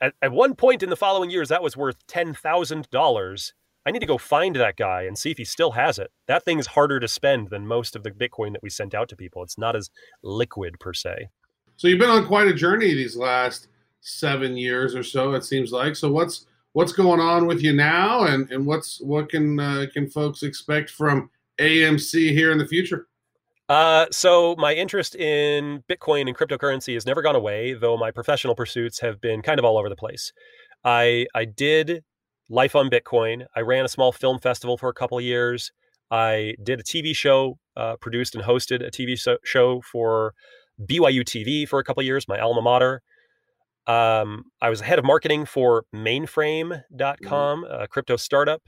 [0.00, 3.52] at, at one point in the following years, that was worth $10,000.
[3.86, 6.10] I need to go find that guy and see if he still has it.
[6.26, 9.16] That thing's harder to spend than most of the Bitcoin that we sent out to
[9.16, 9.42] people.
[9.42, 9.90] It's not as
[10.22, 11.28] liquid per se.
[11.76, 13.68] So you've been on quite a journey these last
[14.00, 15.32] seven years or so.
[15.34, 15.96] It seems like.
[15.96, 20.08] So what's what's going on with you now, and and what's what can uh, can
[20.08, 23.07] folks expect from AMC here in the future?
[23.68, 28.54] Uh, so my interest in Bitcoin and cryptocurrency has never gone away, though my professional
[28.54, 30.32] pursuits have been kind of all over the place.
[30.84, 32.02] I I did
[32.50, 33.44] Life on Bitcoin.
[33.54, 35.70] I ran a small film festival for a couple of years.
[36.10, 40.32] I did a TV show, uh, produced and hosted a TV so- show for
[40.80, 43.02] BYU TV for a couple of years, my alma mater.
[43.86, 48.62] Um, I was head of marketing for mainframe.com, a crypto startup.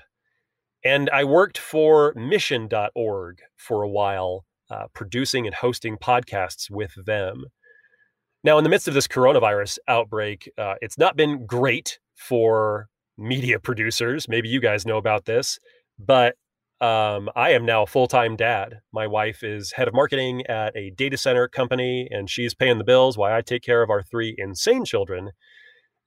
[0.84, 7.44] And I worked for mission.org for a while, uh, producing and hosting podcasts with them.
[8.42, 13.58] Now, in the midst of this coronavirus outbreak, uh, it's not been great for media
[13.58, 14.28] producers.
[14.28, 15.58] Maybe you guys know about this,
[15.98, 16.36] but
[16.80, 18.80] um, I am now a full time dad.
[18.92, 22.84] My wife is head of marketing at a data center company, and she's paying the
[22.84, 25.30] bills while I take care of our three insane children.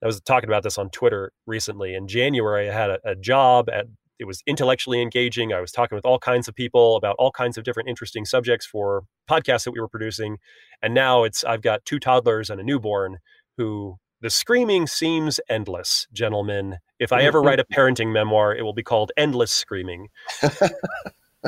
[0.04, 1.94] I was talking about this on Twitter recently.
[1.94, 3.86] In January, I had a, a job at
[4.24, 5.54] it was intellectually engaging.
[5.54, 8.66] I was talking with all kinds of people about all kinds of different interesting subjects
[8.66, 10.38] for podcasts that we were producing.
[10.82, 13.20] And now it's I've got two toddlers and a newborn
[13.58, 16.78] who the screaming seems endless, gentlemen.
[16.98, 17.80] If I ever write a mm-hmm.
[17.80, 20.08] parenting memoir, it will be called Endless Screaming.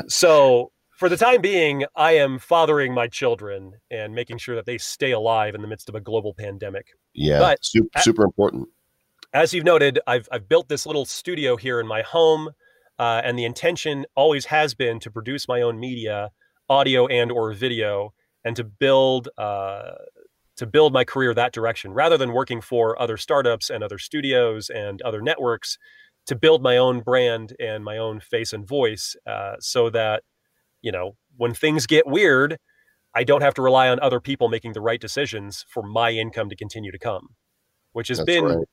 [0.08, 4.76] so, for the time being, I am fathering my children and making sure that they
[4.76, 6.88] stay alive in the midst of a global pandemic.
[7.14, 8.68] Yeah, But- super, super important.
[9.32, 12.50] as you've noted, I've I've built this little studio here in my home,
[12.98, 16.30] uh, and the intention always has been to produce my own media,
[16.68, 19.92] audio and or video, and to build uh,
[20.56, 24.70] to build my career that direction rather than working for other startups and other studios
[24.70, 25.78] and other networks.
[26.26, 30.24] To build my own brand and my own face and voice, uh, so that
[30.82, 32.58] you know when things get weird,
[33.14, 36.48] I don't have to rely on other people making the right decisions for my income
[36.48, 37.28] to continue to come,
[37.92, 38.66] which has That's been right.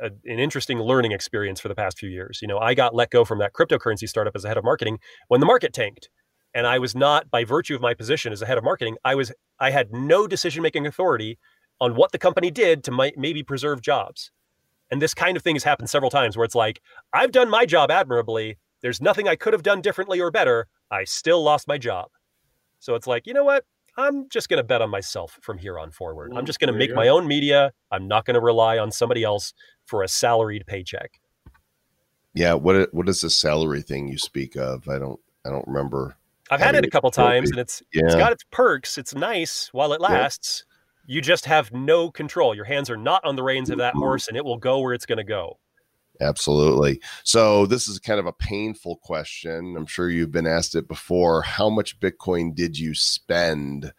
[0.00, 2.40] A, an interesting learning experience for the past few years.
[2.42, 4.98] You know, I got let go from that cryptocurrency startup as a head of marketing
[5.28, 6.08] when the market tanked.
[6.54, 9.14] And I was not, by virtue of my position as a head of marketing, I
[9.14, 11.38] was I had no decision making authority
[11.80, 14.30] on what the company did to might, maybe preserve jobs.
[14.90, 16.80] And this kind of thing has happened several times where it's like,
[17.12, 18.58] I've done my job admirably.
[18.80, 20.66] There's nothing I could have done differently or better.
[20.90, 22.08] I still lost my job.
[22.78, 23.64] So it's like, you know what?
[23.98, 26.32] I'm just going to bet on myself from here on forward.
[26.34, 27.72] I'm Mm, just going to make my own media.
[27.90, 29.52] I'm not going to rely on somebody else
[29.88, 31.20] for a salaried paycheck.
[32.34, 34.88] Yeah, what what is the salary thing you speak of?
[34.88, 36.16] I don't I don't remember.
[36.50, 38.96] I've had it a couple times and it's Yeah, it's got its perks.
[38.98, 40.08] It's nice while it Yeah.
[40.08, 40.64] lasts.
[41.06, 42.54] You just have no control.
[42.54, 43.98] Your hands are not on the reins of that Mhm.
[44.00, 45.58] horse and it will go where it's going to go.
[46.20, 47.00] absolutely.
[47.22, 49.76] So this is kind of a painful question.
[49.76, 51.42] I'm sure you've been asked it before.
[51.42, 53.92] How much Bitcoin did you spend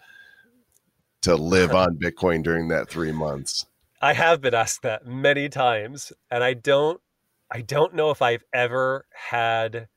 [1.22, 3.66] to live on Bitcoin during that three months?
[4.02, 7.00] I have been asked that many times and I don't
[7.52, 9.88] I don't know if I've ever had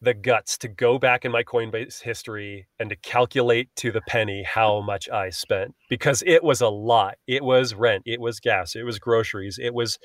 [0.00, 4.42] the guts to go back in my Coinbase history and to calculate to the penny
[4.42, 7.16] how much I spent because it was a lot.
[7.26, 9.98] It was rent, it was gas, it was groceries, it was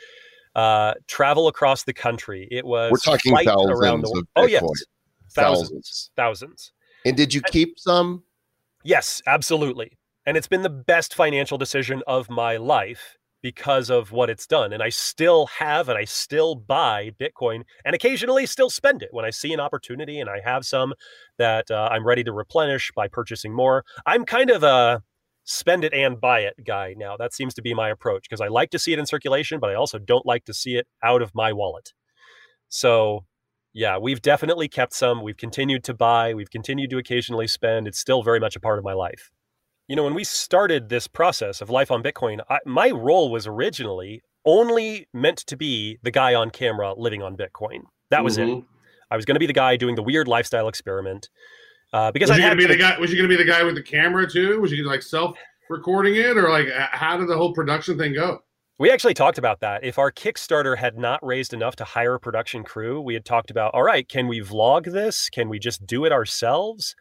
[0.53, 2.47] uh, travel across the country.
[2.51, 4.27] It was We're talking thousands around the of world.
[4.35, 5.33] Oh yes, Bitcoin.
[5.33, 6.71] thousands, thousands.
[7.05, 8.23] And did you keep some?
[8.83, 9.97] Yes, absolutely.
[10.25, 14.73] And it's been the best financial decision of my life because of what it's done.
[14.73, 19.23] And I still have and I still buy Bitcoin and occasionally still spend it when
[19.23, 20.95] I see an opportunity and I have some
[21.37, 23.83] that uh, I'm ready to replenish by purchasing more.
[24.03, 25.03] I'm kind of a
[25.43, 27.17] spend it and buy it guy now.
[27.17, 29.69] That seems to be my approach because I like to see it in circulation, but
[29.69, 31.93] I also don't like to see it out of my wallet.
[32.67, 33.25] So,
[33.73, 35.21] yeah, we've definitely kept some.
[35.21, 36.33] We've continued to buy.
[36.33, 37.87] We've continued to occasionally spend.
[37.87, 39.29] It's still very much a part of my life.
[39.87, 43.45] You know, when we started this process of life on Bitcoin, I, my role was
[43.45, 47.81] originally only meant to be the guy on camera living on Bitcoin.
[48.09, 48.47] That was it.
[48.47, 48.65] Mhm.
[49.11, 51.29] I was going to be the guy doing the weird lifestyle experiment
[51.93, 52.99] uh, because Was I you gonna be the guy?
[52.99, 54.59] Was you gonna be the guy with the camera too?
[54.59, 55.37] Was you like self
[55.69, 58.39] recording it, or like how did the whole production thing go?
[58.77, 59.85] We actually talked about that.
[59.85, 63.49] If our Kickstarter had not raised enough to hire a production crew, we had talked
[63.49, 65.29] about, all right, can we vlog this?
[65.29, 66.95] Can we just do it ourselves?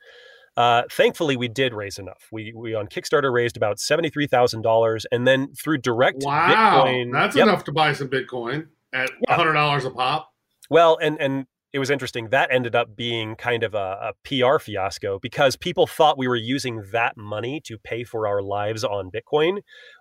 [0.56, 2.28] Uh, thankfully, we did raise enough.
[2.30, 6.48] We we on Kickstarter raised about seventy three thousand dollars, and then through direct Wow,
[6.84, 7.48] Bitcoin, that's Yep.
[7.48, 9.34] enough to buy some Bitcoin at Yeah.
[9.36, 10.30] hundred dollars a pop.
[10.70, 12.28] Well, and and it was interesting.
[12.28, 16.36] That ended up being kind of a, a PR fiasco because people thought we were
[16.36, 19.58] using that money to pay for our lives on Bitcoin.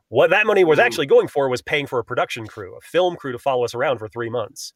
[0.09, 0.83] What that money was Mhm.
[0.83, 3.73] actually going for was paying for a production crew, a film crew to follow us
[3.73, 4.73] around for three months.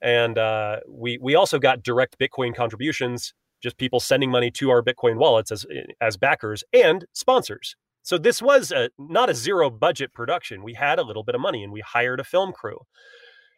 [0.00, 4.82] And uh, we we also got direct Bitcoin contributions, just people sending money to our
[4.82, 5.66] Bitcoin wallets as
[6.00, 7.74] as backers and sponsors.
[8.02, 10.62] So this was a, not a zero budget production.
[10.62, 12.78] We had a little bit of money and we hired a film crew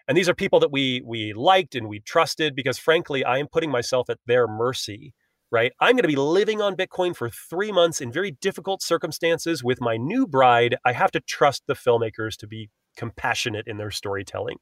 [0.08, 3.46] and these are people that we we liked and we trusted because frankly i am
[3.48, 5.14] putting myself at their mercy
[5.50, 9.62] right i'm going to be living on bitcoin for three months in very difficult circumstances
[9.64, 13.90] with my new bride i have to trust the filmmakers to be compassionate in their
[13.90, 14.56] storytelling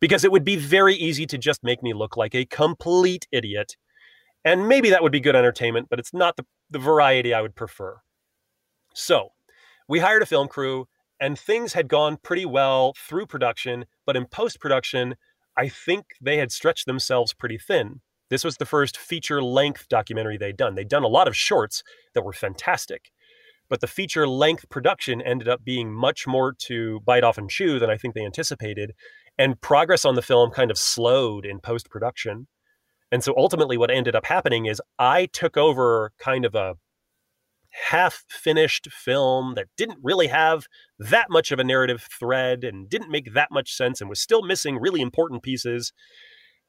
[0.00, 3.76] because it would be very easy to just make me look like a complete idiot
[4.44, 7.54] and maybe that would be good entertainment but it's not the, the variety i would
[7.54, 8.00] prefer
[8.94, 9.30] so
[9.88, 10.86] we hired a film crew
[11.20, 15.14] and things had gone pretty well through production, but in post production,
[15.56, 18.00] I think they had stretched themselves pretty thin.
[18.30, 20.74] This was the first feature length documentary they'd done.
[20.74, 21.82] They'd done a lot of shorts
[22.14, 23.12] that were fantastic,
[23.68, 27.78] but the feature length production ended up being much more to bite off and chew
[27.78, 28.92] than I think they anticipated.
[29.38, 32.48] And progress on the film kind of slowed in post production.
[33.14, 36.74] And so ultimately, what ended up happening is I took over kind of a
[37.90, 40.66] half finished film that didn't really have
[40.98, 44.42] that much of a narrative thread and didn't make that much sense and was still
[44.42, 45.92] missing really important pieces.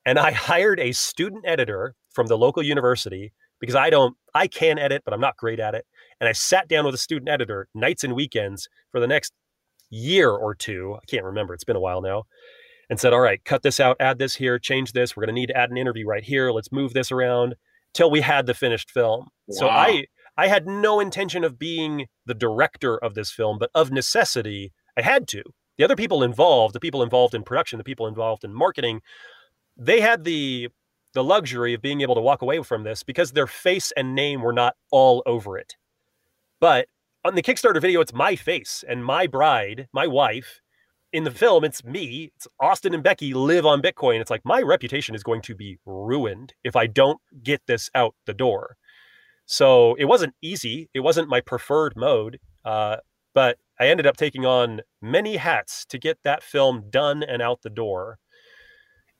[0.06, 4.78] And I hired a student editor from the local university because I don't, I can
[4.78, 5.88] edit, but I'm not great at it.
[6.20, 9.34] And I sat down with a student editor nights and weekends for the next
[9.90, 10.96] year or two.
[11.02, 12.26] I can't remember, it's been a while now.
[12.90, 15.16] And said, all right, cut this out, add this here, change this.
[15.16, 16.52] We're going to need to add an interview right here.
[16.52, 17.56] Let's move this around
[17.94, 19.30] till we had the finished film.
[19.50, 20.06] So I,
[20.38, 25.02] I had no intention of being the director of this film, but of necessity, I
[25.02, 25.44] had to.
[25.78, 29.02] The other people involved, the people involved in production, the people involved in marketing,
[29.78, 30.70] they had the
[31.14, 34.42] the luxury of being able to walk away from this because their face and name
[34.42, 35.76] were not all over it.
[36.60, 36.88] But
[37.24, 40.62] on the Kickstarter video, it's my face and my bride, my wife.
[41.16, 42.34] In the film, it's me.
[42.36, 44.20] It's Austin and Beccy live on Bitcoin.
[44.20, 48.16] It's like my reputation is going to be ruined if I don't get this out
[48.26, 48.76] the door.
[49.46, 50.90] So it wasn't easy.
[50.94, 52.42] It wasn't my preferred mode.
[52.66, 52.98] Uh,
[53.34, 57.62] but I ended up taking on many hats to get that film done and out
[57.62, 58.20] the door.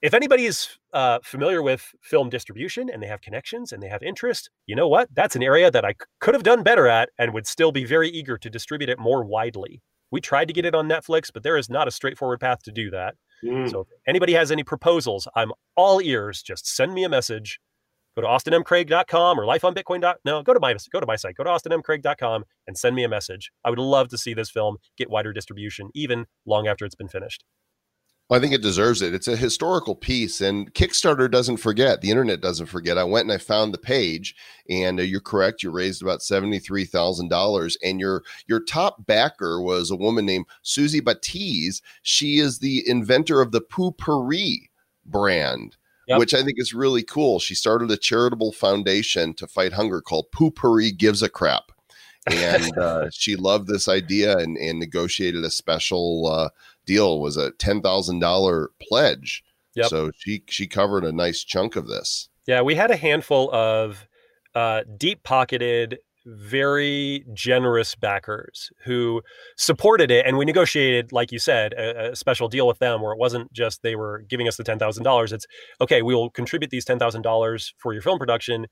[0.02, 4.02] If anybody is uh, familiar with film distribution and they have connections and they have
[4.02, 5.08] interest, you know what?
[5.14, 7.86] That's an area that I c- could have done better at and would still be
[7.86, 9.80] very eager to distribute it more widely.
[10.10, 12.72] We tried to get it on Netflix, but there is not a straightforward path to
[12.72, 13.16] do that.
[13.44, 13.70] Mm.
[13.70, 16.42] So if anybody has any proposals, I'm all ears.
[16.42, 17.60] Just send me a message.
[18.16, 20.14] Go to austinmcraig.com or lifeonbitcoin.
[20.24, 21.36] No, go to my go to my site.
[21.36, 23.50] Go to austinmcraig.com and send me a message.
[23.62, 27.08] I would love to see this film get wider distribution, even long after it's been
[27.08, 27.44] finished.
[28.28, 29.14] Well, I think it deserves it.
[29.14, 32.00] It's a historical piece, and Kickstarter doesn't forget.
[32.00, 32.98] The internet doesn't forget.
[32.98, 34.34] I went and I found the page,
[34.68, 35.62] and uh, you're correct.
[35.62, 40.26] You raised about seventy three thousand dollars, and your your top backer was a woman
[40.26, 41.82] named Suzy Batiz.
[42.02, 44.70] She is the inventor of the Poo-Pourri
[45.04, 45.76] brand.
[46.08, 46.20] Yep.
[46.20, 47.40] Which I think is really cool.
[47.40, 51.72] She started a charitable foundation to fight hunger called Poo-Pourri Gives a Crap.
[52.32, 56.48] and uh, she loved this idea and, and negotiated a special uh,
[56.86, 59.42] deal was a ten thousand dollar pledge.
[59.74, 59.86] Yep.
[59.86, 62.28] So she she covered a nice chunk of this.
[62.46, 64.06] Yeah, we had a handful of
[64.54, 69.20] uh, deep pocketed, very generous backers who
[69.56, 70.24] supported it.
[70.26, 73.52] And we negotiated, like you said, a, a special deal with them where it wasn't
[73.52, 75.32] just they were giving us the $10,000.
[75.32, 75.46] It's
[75.80, 78.66] okay, we will contribute these $10,000 for your film production.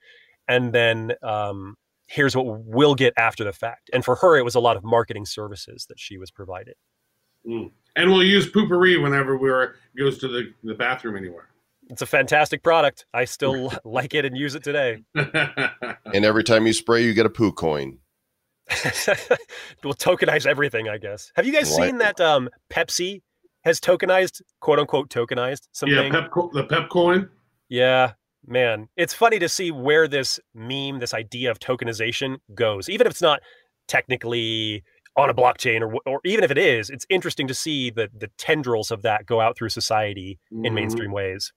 [0.48, 3.90] And then um, here's what we'll get after the fact.
[3.92, 6.74] And for her, it was a lot of marketing services that she was provided.
[7.46, 7.72] Mm.
[7.97, 11.49] And we'll use Poo-Pourri whenever we're goes to the, the bathroom anywhere.
[11.88, 13.07] It's a fantastic product.
[13.14, 15.05] I still like it and use it today.
[16.14, 17.99] And every time you spray, you get a poo coin.
[19.82, 21.32] we'll tokenize everything, I guess.
[21.34, 21.86] Have you guys Right.
[21.88, 23.22] seen that um, Pepsi
[23.64, 26.12] has tokenized, quote unquote, tokenized yeah, something?
[26.12, 27.28] pep, co- the pep coin.
[27.68, 28.12] Yeah,
[28.47, 28.88] man.
[28.97, 32.88] It's funny to see where this meme, this idea of tokenization goes.
[32.88, 33.40] Even if it's not
[33.88, 34.82] technically
[35.16, 38.28] on a blockchain or, or even if it is, it's interesting to see the, the
[38.38, 40.74] tendrils of that go out through society in Mhm.
[40.74, 41.52] mainstream ways.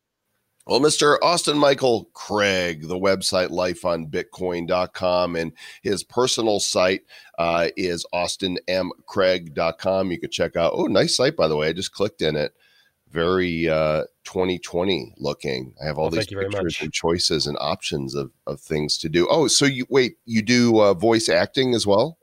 [0.68, 1.18] Well, Mr.
[1.22, 7.03] Austin Michael Craig, the website lifeonbitcoin.com, and his personal site
[7.39, 10.12] uh, is austinmcraig.com.
[10.12, 10.74] You could check out.
[10.76, 11.70] Oh, nice site, by the way.
[11.70, 12.53] I just clicked in it.
[13.10, 15.74] Very uh, 2020 looking.
[15.82, 19.26] I have all Well, these pictures and choices and options of, of things to do.
[19.30, 22.16] Oh, so you wait, you do uh, voice acting as well?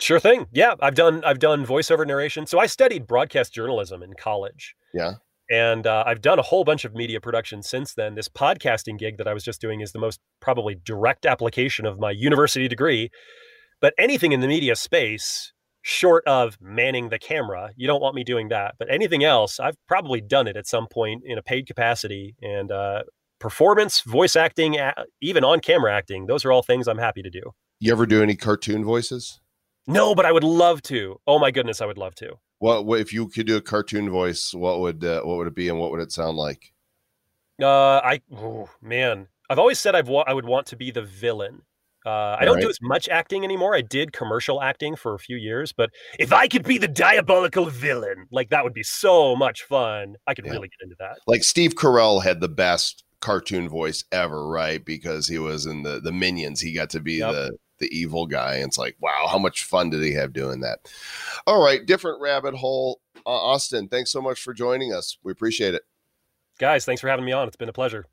[0.00, 0.46] Sure thing.
[0.52, 2.46] Yeah, I've done I've done voiceover narration.
[2.46, 4.74] So I studied broadcast journalism in college.
[4.94, 5.14] Yeah.
[5.50, 8.14] and uh, I've done a whole bunch of media production since then.
[8.14, 11.98] This podcasting gig that I was just doing is the most probably direct application of
[11.98, 13.10] my university degree.
[13.80, 18.24] But anything in the media space, short of manning the camera, you don't want me
[18.24, 18.74] doing that.
[18.78, 22.34] But anything else, I've probably done it at some point in a paid capacity.
[22.42, 23.02] And uh,
[23.38, 24.76] performance, voice acting,
[25.20, 27.42] even on camera acting, those are all things I'm happy to do.
[27.80, 29.40] You ever do any cartoon voices?
[29.88, 31.18] No, but I would love to.
[31.26, 32.34] Oh my goodness, I would love to.
[32.60, 34.52] What, what if you could do a cartoon voice?
[34.54, 36.72] What would uh, what would it be, and what would it sound like?
[37.60, 41.02] Uh, I oh, man, I've always said I've wa- I would want to be the
[41.02, 41.62] villain.
[42.06, 43.74] Uh, I don't do as much acting anymore.
[43.74, 47.66] I did commercial acting for a few years, but if I could be the diabolical
[47.66, 50.14] villain, like that would be so much fun.
[50.26, 50.52] I could Yeah.
[50.52, 51.18] really get into that.
[51.26, 54.82] like Steve Carell had the best cartoon voice ever, right?
[54.82, 56.60] Because he was in the the Minions.
[56.60, 57.32] He got to be Yep.
[57.32, 58.56] the the evil guy.
[58.56, 60.80] And it's like, wow, how much fun did he have doing that?
[61.46, 63.00] All right, different rabbit hole.
[63.26, 65.18] Uh, Austin, thanks so much for joining us.
[65.22, 65.82] We appreciate it.
[66.58, 67.46] Guys, thanks for having me on.
[67.46, 68.06] It's been a pleasure.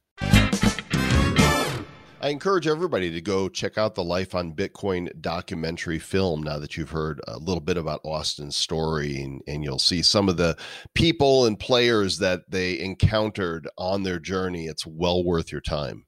[2.26, 6.76] I encourage everybody to go check out the Life on Bitcoin documentary film now that
[6.76, 10.58] you've heard a little bit about Austin's story and, and you'll see some of the
[10.96, 14.66] people and players that they encountered on their journey.
[14.66, 16.08] It's well worth your time.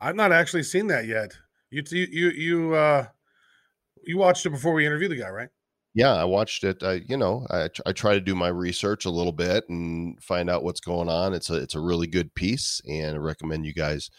[0.00, 1.32] I've not actually seen that yet.
[1.72, 3.06] You you you uh
[4.04, 5.48] you watched it before we interviewed the guy, right?
[5.94, 6.82] Yeah, I watched it.
[6.82, 10.48] I, you know, I, I try to do my research a little bit and find
[10.48, 11.34] out what's going on.
[11.34, 14.10] It's a it's a really good piece, and I recommend you guys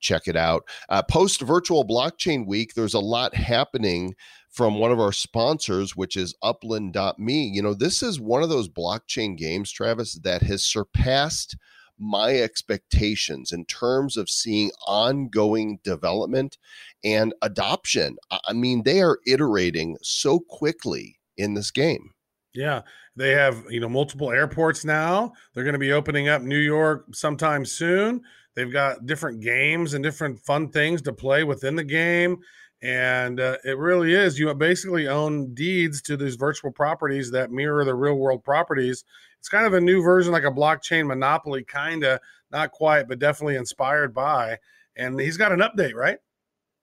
[0.00, 0.64] check it out.
[0.88, 4.14] Uh, Post Virtual Blockchain Week, there's a lot happening
[4.50, 7.44] from one of our sponsors, which is Upland.me.
[7.54, 11.56] You know, this is one of those blockchain games, Travis, that has surpassed
[12.02, 16.58] my expectations in terms of seeing ongoing development
[17.04, 18.16] and adoption.
[18.30, 22.10] I mean, they are iterating so quickly in this game.
[22.54, 22.82] Yeah,
[23.16, 25.32] they have you know multiple airports now.
[25.54, 28.22] They're going to be opening up New York sometime soon.
[28.54, 32.38] They've got different games and different fun things to play within the game,
[32.82, 34.38] and uh, it really is.
[34.38, 39.04] You basically own deeds to these virtual properties that mirror the real world properties.
[39.38, 42.18] It's kind of a new version, like a blockchain monopoly, kind of
[42.50, 44.58] not quite, but definitely inspired by.
[44.96, 46.18] And he's got an update, right?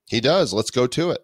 [0.08, 0.54] He does.
[0.54, 1.20] Let's go to it.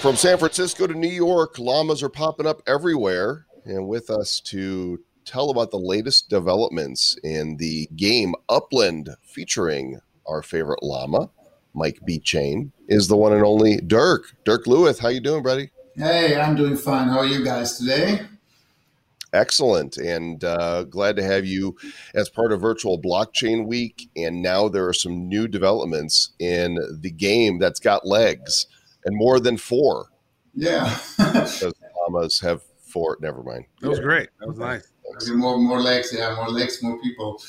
[0.00, 3.46] From San Francisco to New York, llamas are popping up everywhere.
[3.64, 10.00] And with us to tell about the latest developments in the game Upland featuring
[10.30, 11.28] our favorite llama,
[11.74, 12.18] Mike B.
[12.18, 14.34] Chain, is the one and only Dirk.
[14.44, 15.70] Dirk Lueth, how you doing, buddy?
[15.96, 17.08] Hey, I'm doing fine.
[17.08, 18.22] How are you guys today?
[19.32, 21.76] Excellent, and uh, glad to have you
[22.14, 24.10] as part of Virtual Blockchain Week.
[24.16, 28.66] And now there are some new developments in the game that's got legs
[29.04, 30.06] and more than four.
[30.54, 30.98] Yeah.
[31.16, 33.18] because llamas have four.
[33.20, 33.66] Never mind.
[33.80, 34.30] That was great.
[34.40, 34.90] That was nice.
[35.34, 37.40] More more legs, yeah, more legs, more people.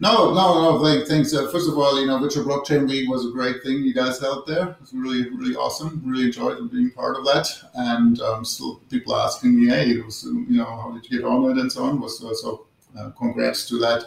[0.00, 0.84] No, no, no.
[0.84, 1.34] Thank, thanks.
[1.34, 4.18] Uh, first of all, you know, Virtual Blockchain League was a great thing you guys
[4.18, 4.76] held there.
[4.80, 6.02] It's really, really awesome.
[6.04, 7.46] Really enjoyed being part of that.
[7.74, 11.26] And um, still, people asking me, hey, it was, you know, how did you get
[11.26, 12.00] on it and so on.
[12.00, 12.66] Was uh, so.
[12.98, 14.02] Uh, congrats to that.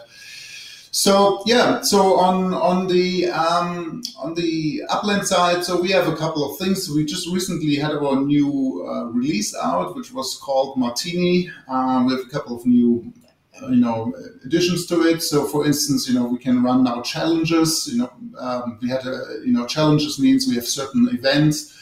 [0.94, 6.14] So yeah, so on on the um, on the upland side, so we have a
[6.14, 6.88] couple of things.
[6.88, 11.50] We just recently had our new uh, release out, which was called Martini.
[11.66, 13.12] Um, we have a couple of new
[13.60, 14.14] uh, you know
[14.44, 15.20] additions to it.
[15.20, 17.88] So for instance, you know we can run now challenges.
[17.92, 21.74] You know um, we had a, you know challenges means we have certain events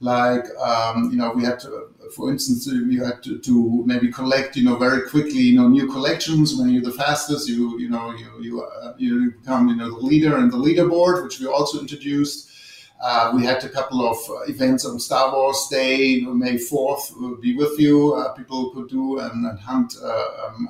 [0.00, 4.56] like um, you know we had to, for instance you had to, to, maybe collect
[4.56, 8.12] you know very quickly you know new collections when you're the fastest you you know
[8.12, 11.80] you you, uh, you become you know the leader in the leaderboard which we also
[11.80, 12.50] introduced
[13.00, 14.16] uh, we had a couple of
[14.48, 18.14] events on Star Wars Day, May 4th, will be with you.
[18.14, 20.66] Uh, people could do and, and hunt, uh, um,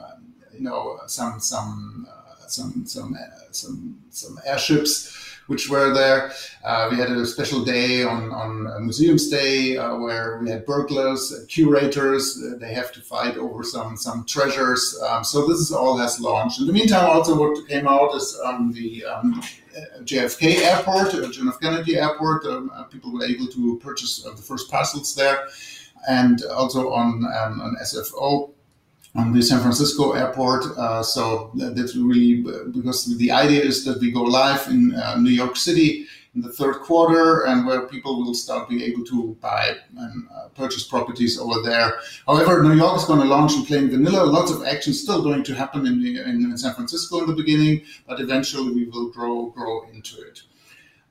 [0.53, 6.33] you know, some some uh, some some uh, some some airships which were there.
[6.65, 11.33] Uh, we had a special day on, on Museums Day uh, where we had burglars,
[11.33, 12.43] uh, curators.
[12.43, 15.01] Uh, they have to fight over some some treasures.
[15.09, 16.61] Um, so this is all has launched.
[16.61, 19.43] In the meantime, also what came out is um, the um,
[20.03, 21.61] JFK Airport, uh, John F.
[21.61, 22.45] Kennedy Airport.
[22.47, 25.47] Um, uh, people were able to purchase the first parcels there,
[26.09, 28.56] and also on um, on SFO
[29.17, 30.65] on the San Francisco airport.
[30.77, 35.31] Uh, so that's really because the idea is that we go live in uh, New
[35.31, 39.75] York City in the third quarter and where people will start being able to buy
[39.97, 41.99] and uh, purchase properties over there.
[42.27, 44.25] However, New York is going to launch in plain vanilla.
[44.25, 47.83] Lots of action still going to happen in, the, in San Francisco in the beginning,
[48.07, 50.43] but eventually we will grow grow into it.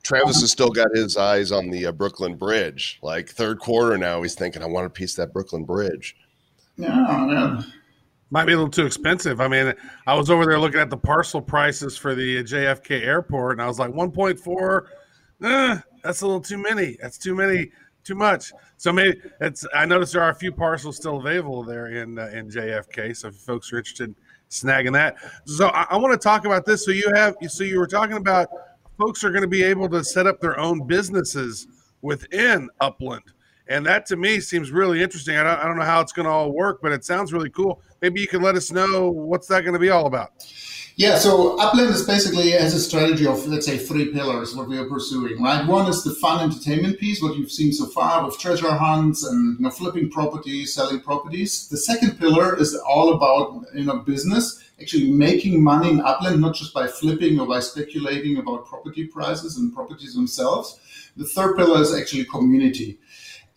[0.03, 2.99] Travis has still got his eyes on the uh, Brooklyn Bridge.
[3.01, 6.16] Like third quarter now, he's thinking, "I want a piece of that Brooklyn Bridge."
[6.78, 7.64] Yeah, yeah
[8.32, 9.39] might be a little too expensive.
[9.39, 9.73] I mean,
[10.07, 13.67] I was over there looking at the parcel prices for the JFK airport, and I
[13.67, 14.86] was like, 1.4,
[15.43, 16.97] eh, that's a little too many.
[17.01, 17.71] That's too many,
[18.03, 18.51] too much.
[18.78, 19.65] So maybe it's.
[19.73, 23.15] I noticed there are a few parcels still available there in uh, in JFK.
[23.15, 24.15] So if folks are interested in
[24.49, 25.15] snagging that,
[25.45, 26.86] so I, I want to talk about this.
[26.86, 28.49] So you have, so you were talking about
[28.97, 31.67] folks are going to be able to set up their own businesses
[32.01, 33.23] within Upland.
[33.67, 35.38] And that to me seems really interesting.
[35.38, 37.49] I don't, I don't know how it's going to all work, but it sounds really
[37.49, 37.82] cool.
[38.06, 40.30] Maybe you can let us know what's that going to be all about.
[40.95, 44.78] Yeah, so Upland is basically has a strategy of let's say three pillars what we
[44.78, 45.66] are pursuing, right?
[45.66, 49.58] One is the fun entertainment piece, what you've seen so far with treasure hunts and
[49.58, 51.68] you know flipping properties, selling properties.
[51.68, 56.53] The second pillar is all about you know business, actually making money in Upland, not
[56.53, 60.80] just by flipping or by speculating about property prices and properties themselves.
[61.18, 62.99] The third pillar is actually community.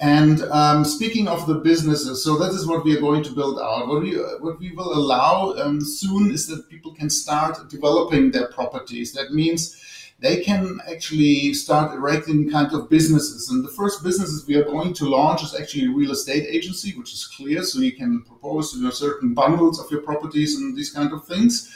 [0.01, 3.59] And um, speaking of the businesses, so that is what we are going to build
[3.59, 3.89] out.
[3.89, 8.47] What we what we will allow um, soon is that people can start developing their
[8.47, 9.13] properties.
[9.13, 9.77] That means
[10.21, 13.51] they can actually start erecting kind of businesses.
[13.51, 16.97] And the first businesses we are going to launch is actually a real estate agency,
[16.97, 17.63] which is clear.
[17.63, 21.25] So you can propose you know, certain bundles of your properties and these kind of
[21.25, 21.73] things.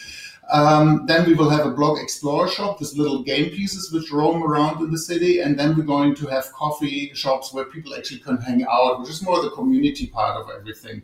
[0.51, 4.43] Um, then we will have a block explorer shop with little game pieces which roam
[4.43, 5.41] around in the city.
[5.41, 9.11] And then we're going to have coffee shops where people actually can hang out, which
[9.11, 11.03] is more the community part of everything.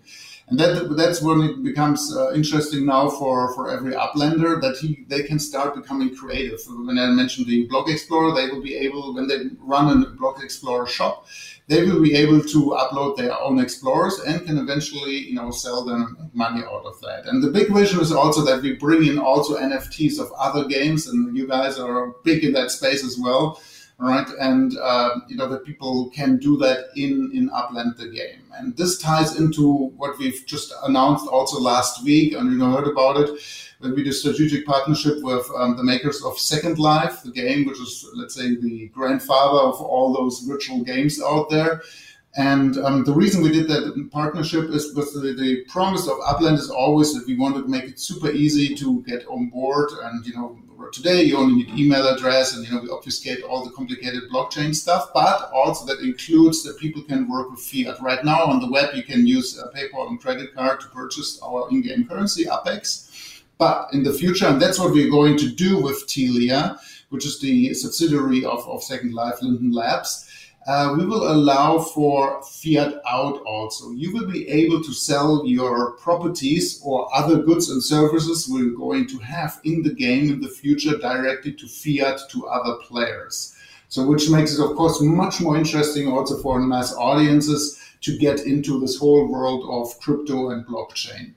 [0.49, 5.05] And that, that's when it becomes uh, interesting now for, for every uplander that he
[5.07, 6.61] they can start becoming creative.
[6.69, 10.43] When I mentioned the block explorer, they will be able when they run a block
[10.43, 11.27] explorer shop,
[11.69, 15.85] they will be able to upload their own explorers and can eventually, you know, sell
[15.85, 17.27] them money out of that.
[17.27, 21.07] And the big vision is also that we bring in also NFTs of other games,
[21.07, 23.61] and you guys are big in that space as well.
[23.99, 28.43] right and uh, you know that people can do that in in Upland the game,
[28.57, 29.65] and this ties into
[30.01, 33.31] what we've just announced also last week, and you know heard about it
[33.81, 37.67] when we did a strategic partnership with um, the makers of Second Life, the game
[37.67, 41.83] which is let's say the grandfather of all those virtual games out there.
[42.37, 46.59] And um, the reason we did that partnership is because the, the, promise of Upland
[46.59, 49.91] is always that we wanted to make it super easy to get on board.
[50.03, 50.59] And you know,
[50.93, 54.75] today you only need email address, and you know we obfuscate all the complicated blockchain
[54.75, 55.11] stuff.
[55.15, 58.01] But also that includes that people can work with fiat.
[58.01, 61.41] Right now on the web, you can use a PayPal and credit card to purchase
[61.43, 63.08] our in-game currency, UPIX.
[63.59, 66.79] But in the future, and that's what we're going to do with Tilia,
[67.11, 70.29] which is the subsidiary of, of Second Life Linden Labs
[70.69, 73.91] uh, we will allow for fiat out also.
[73.93, 79.07] You will be able to sell your properties or other goods and services we're going
[79.09, 83.57] to have in the game in the future directly to fiat to other players.
[83.89, 88.41] So, which makes it, of course, much more interesting also for mass audiences to get
[88.41, 91.33] into this whole world of crypto and blockchain.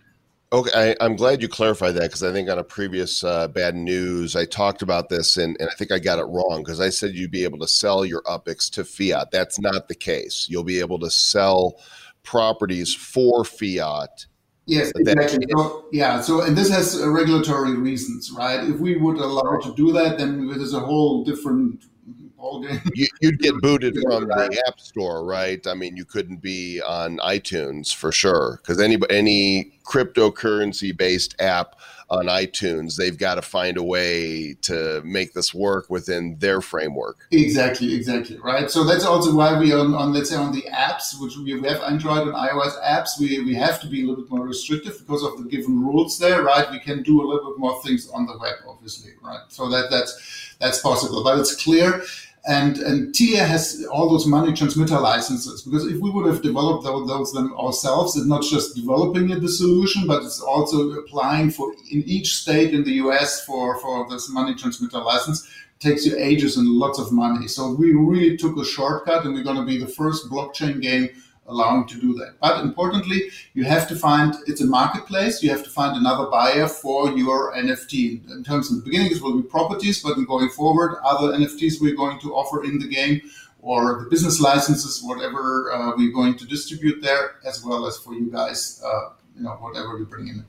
[0.54, 3.74] Okay, I, am glad you clarified that because I think on a previous uh, bad
[3.74, 6.90] news I talked about this and, and I think I got it wrong because I
[6.90, 9.32] said you'd be able to sell your UPIX to fiat.
[9.32, 10.48] That's not the case.
[10.50, 11.80] You'll be able to sell
[12.24, 14.26] properties for fiat.
[14.66, 15.48] Yes, exactly.
[15.56, 18.62] So, yeah, so and this has regulatory reasons, right?
[18.62, 21.86] If we would allow to do that, then there's a whole different
[22.94, 25.66] you, would get booted from the app store, right?
[25.68, 31.76] I mean, you couldn't be on iTunes for sure because any any cryptocurrency based app
[32.12, 37.26] on iTunes, they've got to find a way to make this work within their framework.
[37.32, 38.70] Exactly, exactly, right.
[38.70, 41.82] So that's also why we on, on let's say on the apps, which we have
[41.82, 45.24] Android and iOS apps, we, we have to be a little bit more restrictive because
[45.24, 46.70] of the given rules there, right?
[46.70, 49.40] We can do a little bit more things on the web, obviously, right?
[49.48, 52.04] So that that's that's possible, but it's clear
[52.48, 56.84] and, and TIA has all those money transmitter licenses because if we would have developed
[56.84, 61.72] those, those them ourselves, it's not just developing the solution, but it's also applying for
[61.92, 65.48] in each state in the US for, for this money transmitter license.
[65.80, 67.48] Takes you ages and lots of money.
[67.48, 71.10] So we really took a shortcut and we're going to be the first blockchain game
[71.48, 72.36] allowing to do that.
[72.40, 75.44] But importantly, you have to find it's a marketplace.
[75.44, 78.32] You have to find another buyer for your NFT.
[78.32, 82.20] In terms of the beginning, will be properties, but going forward, other NFTs we're going
[82.20, 83.22] to offer in the game
[83.62, 88.14] or the business licenses, whatever uh, we're going to distribute there, as well as for
[88.14, 90.46] you guys, uh, you know, whatever we bring in.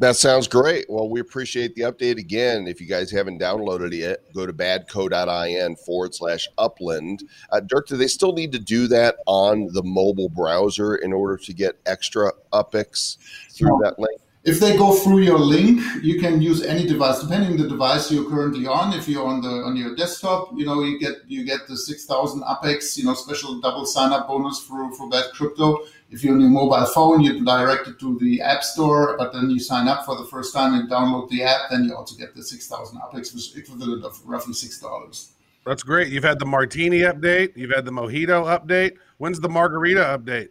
[0.00, 0.86] That sounds great.
[0.88, 2.68] Well, we appreciate the update again.
[2.68, 7.24] If you guys haven't downloaded it yet, go to badco.in forward slash upland.
[7.50, 11.36] Uh, Dirk, do they still need to do that on the mobile browser in order
[11.38, 13.16] to get extra UPIX
[13.50, 13.80] through no.
[13.82, 14.20] that link?
[14.44, 18.10] If they go through your link, you can use any device, depending on the device
[18.10, 18.92] you're currently on.
[18.94, 22.06] If you're on the on your desktop, you know you get you get the six
[22.06, 25.80] thousand UPIX, you know, special double sign up bonus for for Bad Crypto
[26.10, 29.50] if you're on your mobile phone, you direct it to the App Store, but then
[29.50, 32.34] you sign up for the first time and download the app, then you also get
[32.34, 35.28] the 6,000 UPIX, which is equivalent of roughly $6.
[35.66, 36.08] That's great.
[36.08, 38.96] You've had the martini update, you've had the mojito update.
[39.18, 40.48] When's the margarita update?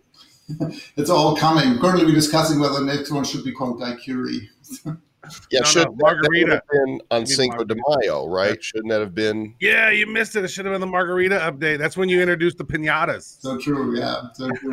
[0.96, 1.80] it's all coming.
[1.80, 4.50] Currently, we're discussing whether the next one should be called daiquiri.
[5.52, 8.50] Yeah, no, should no, margarita have been on Cinco de Mayo, right?
[8.52, 8.56] Yeah.
[8.62, 9.56] Shouldn't that have been?
[9.60, 10.44] Yeah, you missed it.
[10.44, 11.78] It should have been the margarita update.
[11.78, 13.42] That's when you introduced the pinatas.
[13.42, 13.98] So true.
[13.98, 14.24] Yeah.
[14.34, 14.72] So true.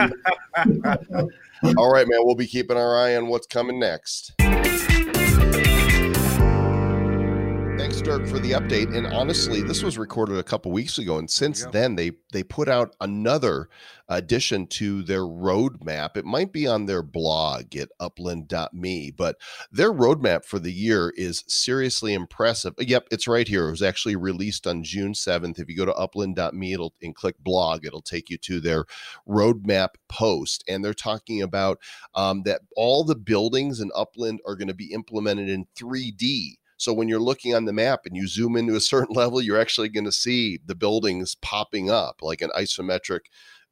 [1.76, 2.20] All right, man.
[2.24, 4.32] We'll be keeping our eye on what's coming next.
[8.15, 8.97] For the update.
[8.97, 12.69] And honestly, this was recorded a couple weeks ago, and since then they they put
[12.69, 13.69] out another
[14.09, 16.17] addition to their roadmap.
[16.17, 19.35] It might be on their blog at upland.me, but
[19.73, 22.75] their roadmap for the year is seriously impressive.
[22.79, 23.67] Yep, it's right here.
[23.67, 25.59] It was actually released on June 7th.
[25.59, 28.85] If you go to upland.me it'll, and click blog, it'll take you to their
[29.29, 30.62] roadmap post.
[30.69, 31.81] And they're talking about
[32.15, 36.59] um, that all the buildings in Upland are going to be implemented in 3D.
[36.85, 39.61] So when you're looking on the map and you zoom into a certain level, you're
[39.61, 43.20] actually going to see the buildings popping up like an isometric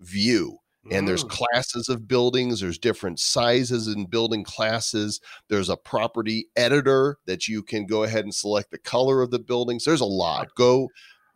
[0.01, 0.59] view.
[0.91, 1.31] And there's mm.
[1.31, 5.21] classes of buildings, there's different sizes in building classes.
[5.49, 9.39] There's a property editor that you can go ahead and select the color of the
[9.39, 9.85] buildings.
[9.85, 10.49] There's a lot.
[10.57, 10.89] Go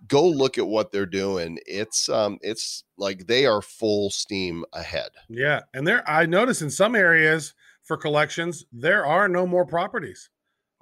[0.09, 1.59] go look at what they're doing.
[1.65, 5.11] It's um it's like they are full steam ahead.
[5.29, 5.61] Yeah.
[5.73, 7.55] And there I notice in some areas
[7.85, 10.29] for collections, there are no more properties.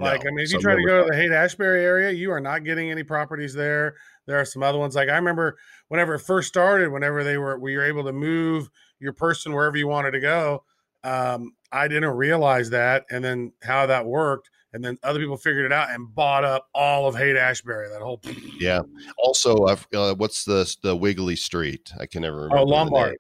[0.01, 2.33] Like, no, I mean, if you try to go to the Haight Ashbury area, you
[2.33, 3.95] are not getting any properties there.
[4.27, 4.97] There are some other ones.
[4.97, 5.57] Like I remember
[5.89, 9.77] whenever it first started, whenever they were we were able to move your person wherever
[9.77, 10.65] you wanted to go.
[11.05, 14.51] Um, I didn't realize that, and then how that worked.
[14.73, 17.89] and then other people figured it out and bought up all of Haight Ashbury.
[17.91, 18.21] That whole
[18.59, 18.81] Yeah.
[19.19, 21.93] Also, I've, uh, what's the the Wiggly Street?
[22.01, 22.59] I can never remember.
[22.59, 23.19] oh Lombard.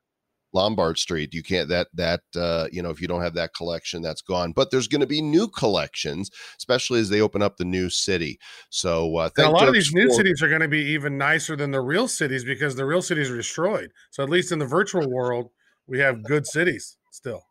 [0.54, 1.34] Lombard Street.
[1.34, 4.52] You can't that that uh, you know if you don't have that collection, that's gone.
[4.52, 8.38] But there's going to be new collections, especially as they open up the new city.
[8.70, 11.70] So uh, a lot of these new cities are going to be even nicer than
[11.70, 13.90] the real cities because the real cities are destroyed.
[14.10, 15.50] So at least in the virtual world,
[15.86, 17.42] we have good cities still.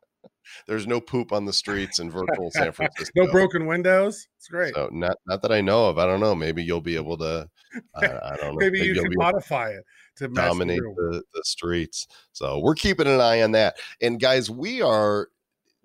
[0.67, 3.23] There's no poop on the streets in virtual San Francisco.
[3.25, 4.27] No broken windows.
[4.37, 4.73] It's great.
[4.73, 5.97] So not not that I know of.
[5.97, 6.35] I don't know.
[6.35, 7.49] Maybe you'll be able to.
[7.95, 8.57] I, I don't know.
[8.59, 9.83] Maybe you you'll can modify it
[10.17, 12.07] to dominate the, the streets.
[12.31, 13.77] So we're keeping an eye on that.
[14.01, 15.29] And guys, we are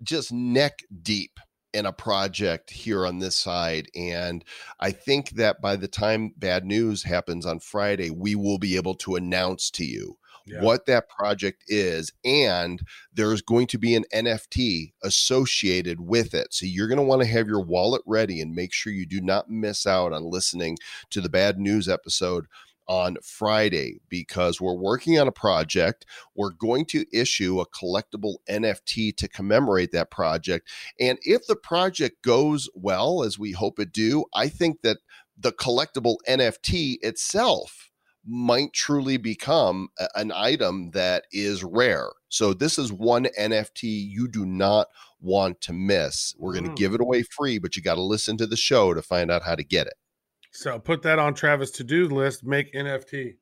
[0.03, 1.39] just neck deep
[1.73, 3.89] in a project here on this side.
[3.95, 4.43] And
[4.79, 8.95] I think that by the time bad news happens on Friday, we will be able
[8.95, 10.17] to announce to you
[10.61, 12.11] What that project is.
[12.23, 12.81] And
[13.13, 16.53] there's going to be an NFT associated with it.
[16.53, 19.21] So you're going to want to have your wallet ready and make sure you do
[19.21, 20.77] not miss out on listening
[21.11, 22.45] to the bad news episode
[22.89, 26.07] on Friday because we're working on a project.
[26.35, 30.67] We're going to issue a collectible NFT to commemorate that project.
[30.99, 34.97] And if the project goes well, as we hope it do, I think that
[35.37, 37.88] the collectible NFT itself
[38.29, 42.09] might truly become a- an item that is rare.
[42.29, 44.87] So this is one NFT you do not
[45.19, 46.35] want to miss.
[46.37, 46.77] We're going to Mm.
[46.77, 49.43] give it away free, but you got to listen to the show to find out
[49.43, 49.95] how to get it.
[50.51, 52.43] So put that on Travis to do list.
[52.43, 53.35] Make NFT.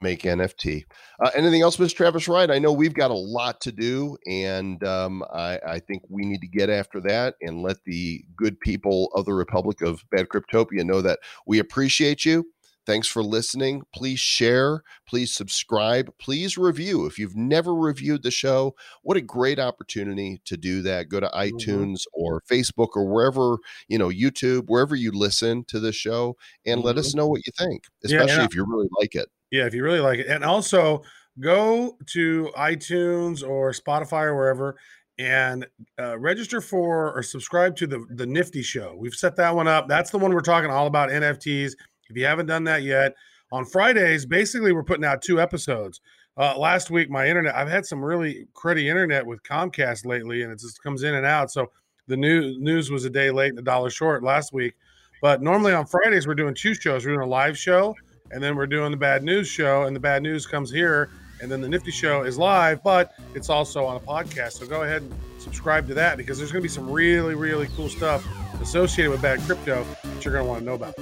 [0.00, 0.84] make NFT.
[1.24, 1.94] Uh, anything else, Mr.
[1.96, 2.50] Travis Wright?
[2.50, 6.42] I know we've got a lot to do, and um, I, I think we need
[6.42, 10.84] to get after that and let the good people of the Republic of Bad Cryptopia
[10.84, 12.44] know that we appreciate you.
[12.86, 13.82] Thanks for listening.
[13.94, 14.82] Please share.
[15.08, 16.12] Please subscribe.
[16.18, 17.06] Please review.
[17.06, 21.08] If you've never reviewed the show, what a great opportunity to do that.
[21.08, 23.56] Go to iTunes or Facebook or wherever,
[23.88, 27.52] you know, YouTube, wherever you listen to the show, and let us know what you
[27.56, 29.28] think, especially I- if you really like it.
[29.50, 30.26] Yeah, if you really like it.
[30.26, 31.02] And also
[31.40, 34.76] go to iTunes or Spotify or wherever
[35.16, 35.66] and
[35.98, 38.96] uh, register for or subscribe to the the Nifty Show.
[38.98, 39.86] We've set that one up.
[39.88, 41.72] That's the one we're talking all about NFTs.
[42.14, 43.14] If you haven't done that yet,
[43.52, 46.00] on Fridays, basically we're putting out two episodes.
[46.36, 50.52] Uh, last week, my internet, I've had some really cruddy internet with Comcast lately, and
[50.52, 51.50] it just comes in and out.
[51.50, 51.70] So
[52.08, 54.74] the new news was a day late and a dollar short last week.
[55.22, 57.04] But normally on Fridays, we're doing two shows.
[57.04, 57.94] We're doing a live show
[58.30, 61.10] and then we're doing the bad news show and the bad news comes here
[61.40, 64.82] and then the nifty show is live but it's also on a podcast so go
[64.82, 65.14] ahead and
[65.44, 68.26] subscribe to that because there's going to be some really really cool stuff
[68.60, 70.94] associated with bad crypto that you're going to want to know about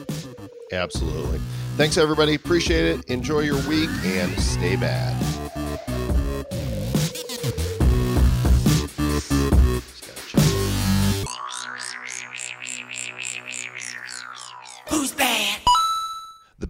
[0.73, 1.39] Absolutely.
[1.77, 2.35] Thanks, everybody.
[2.35, 3.11] Appreciate it.
[3.11, 5.42] Enjoy your week and stay bad.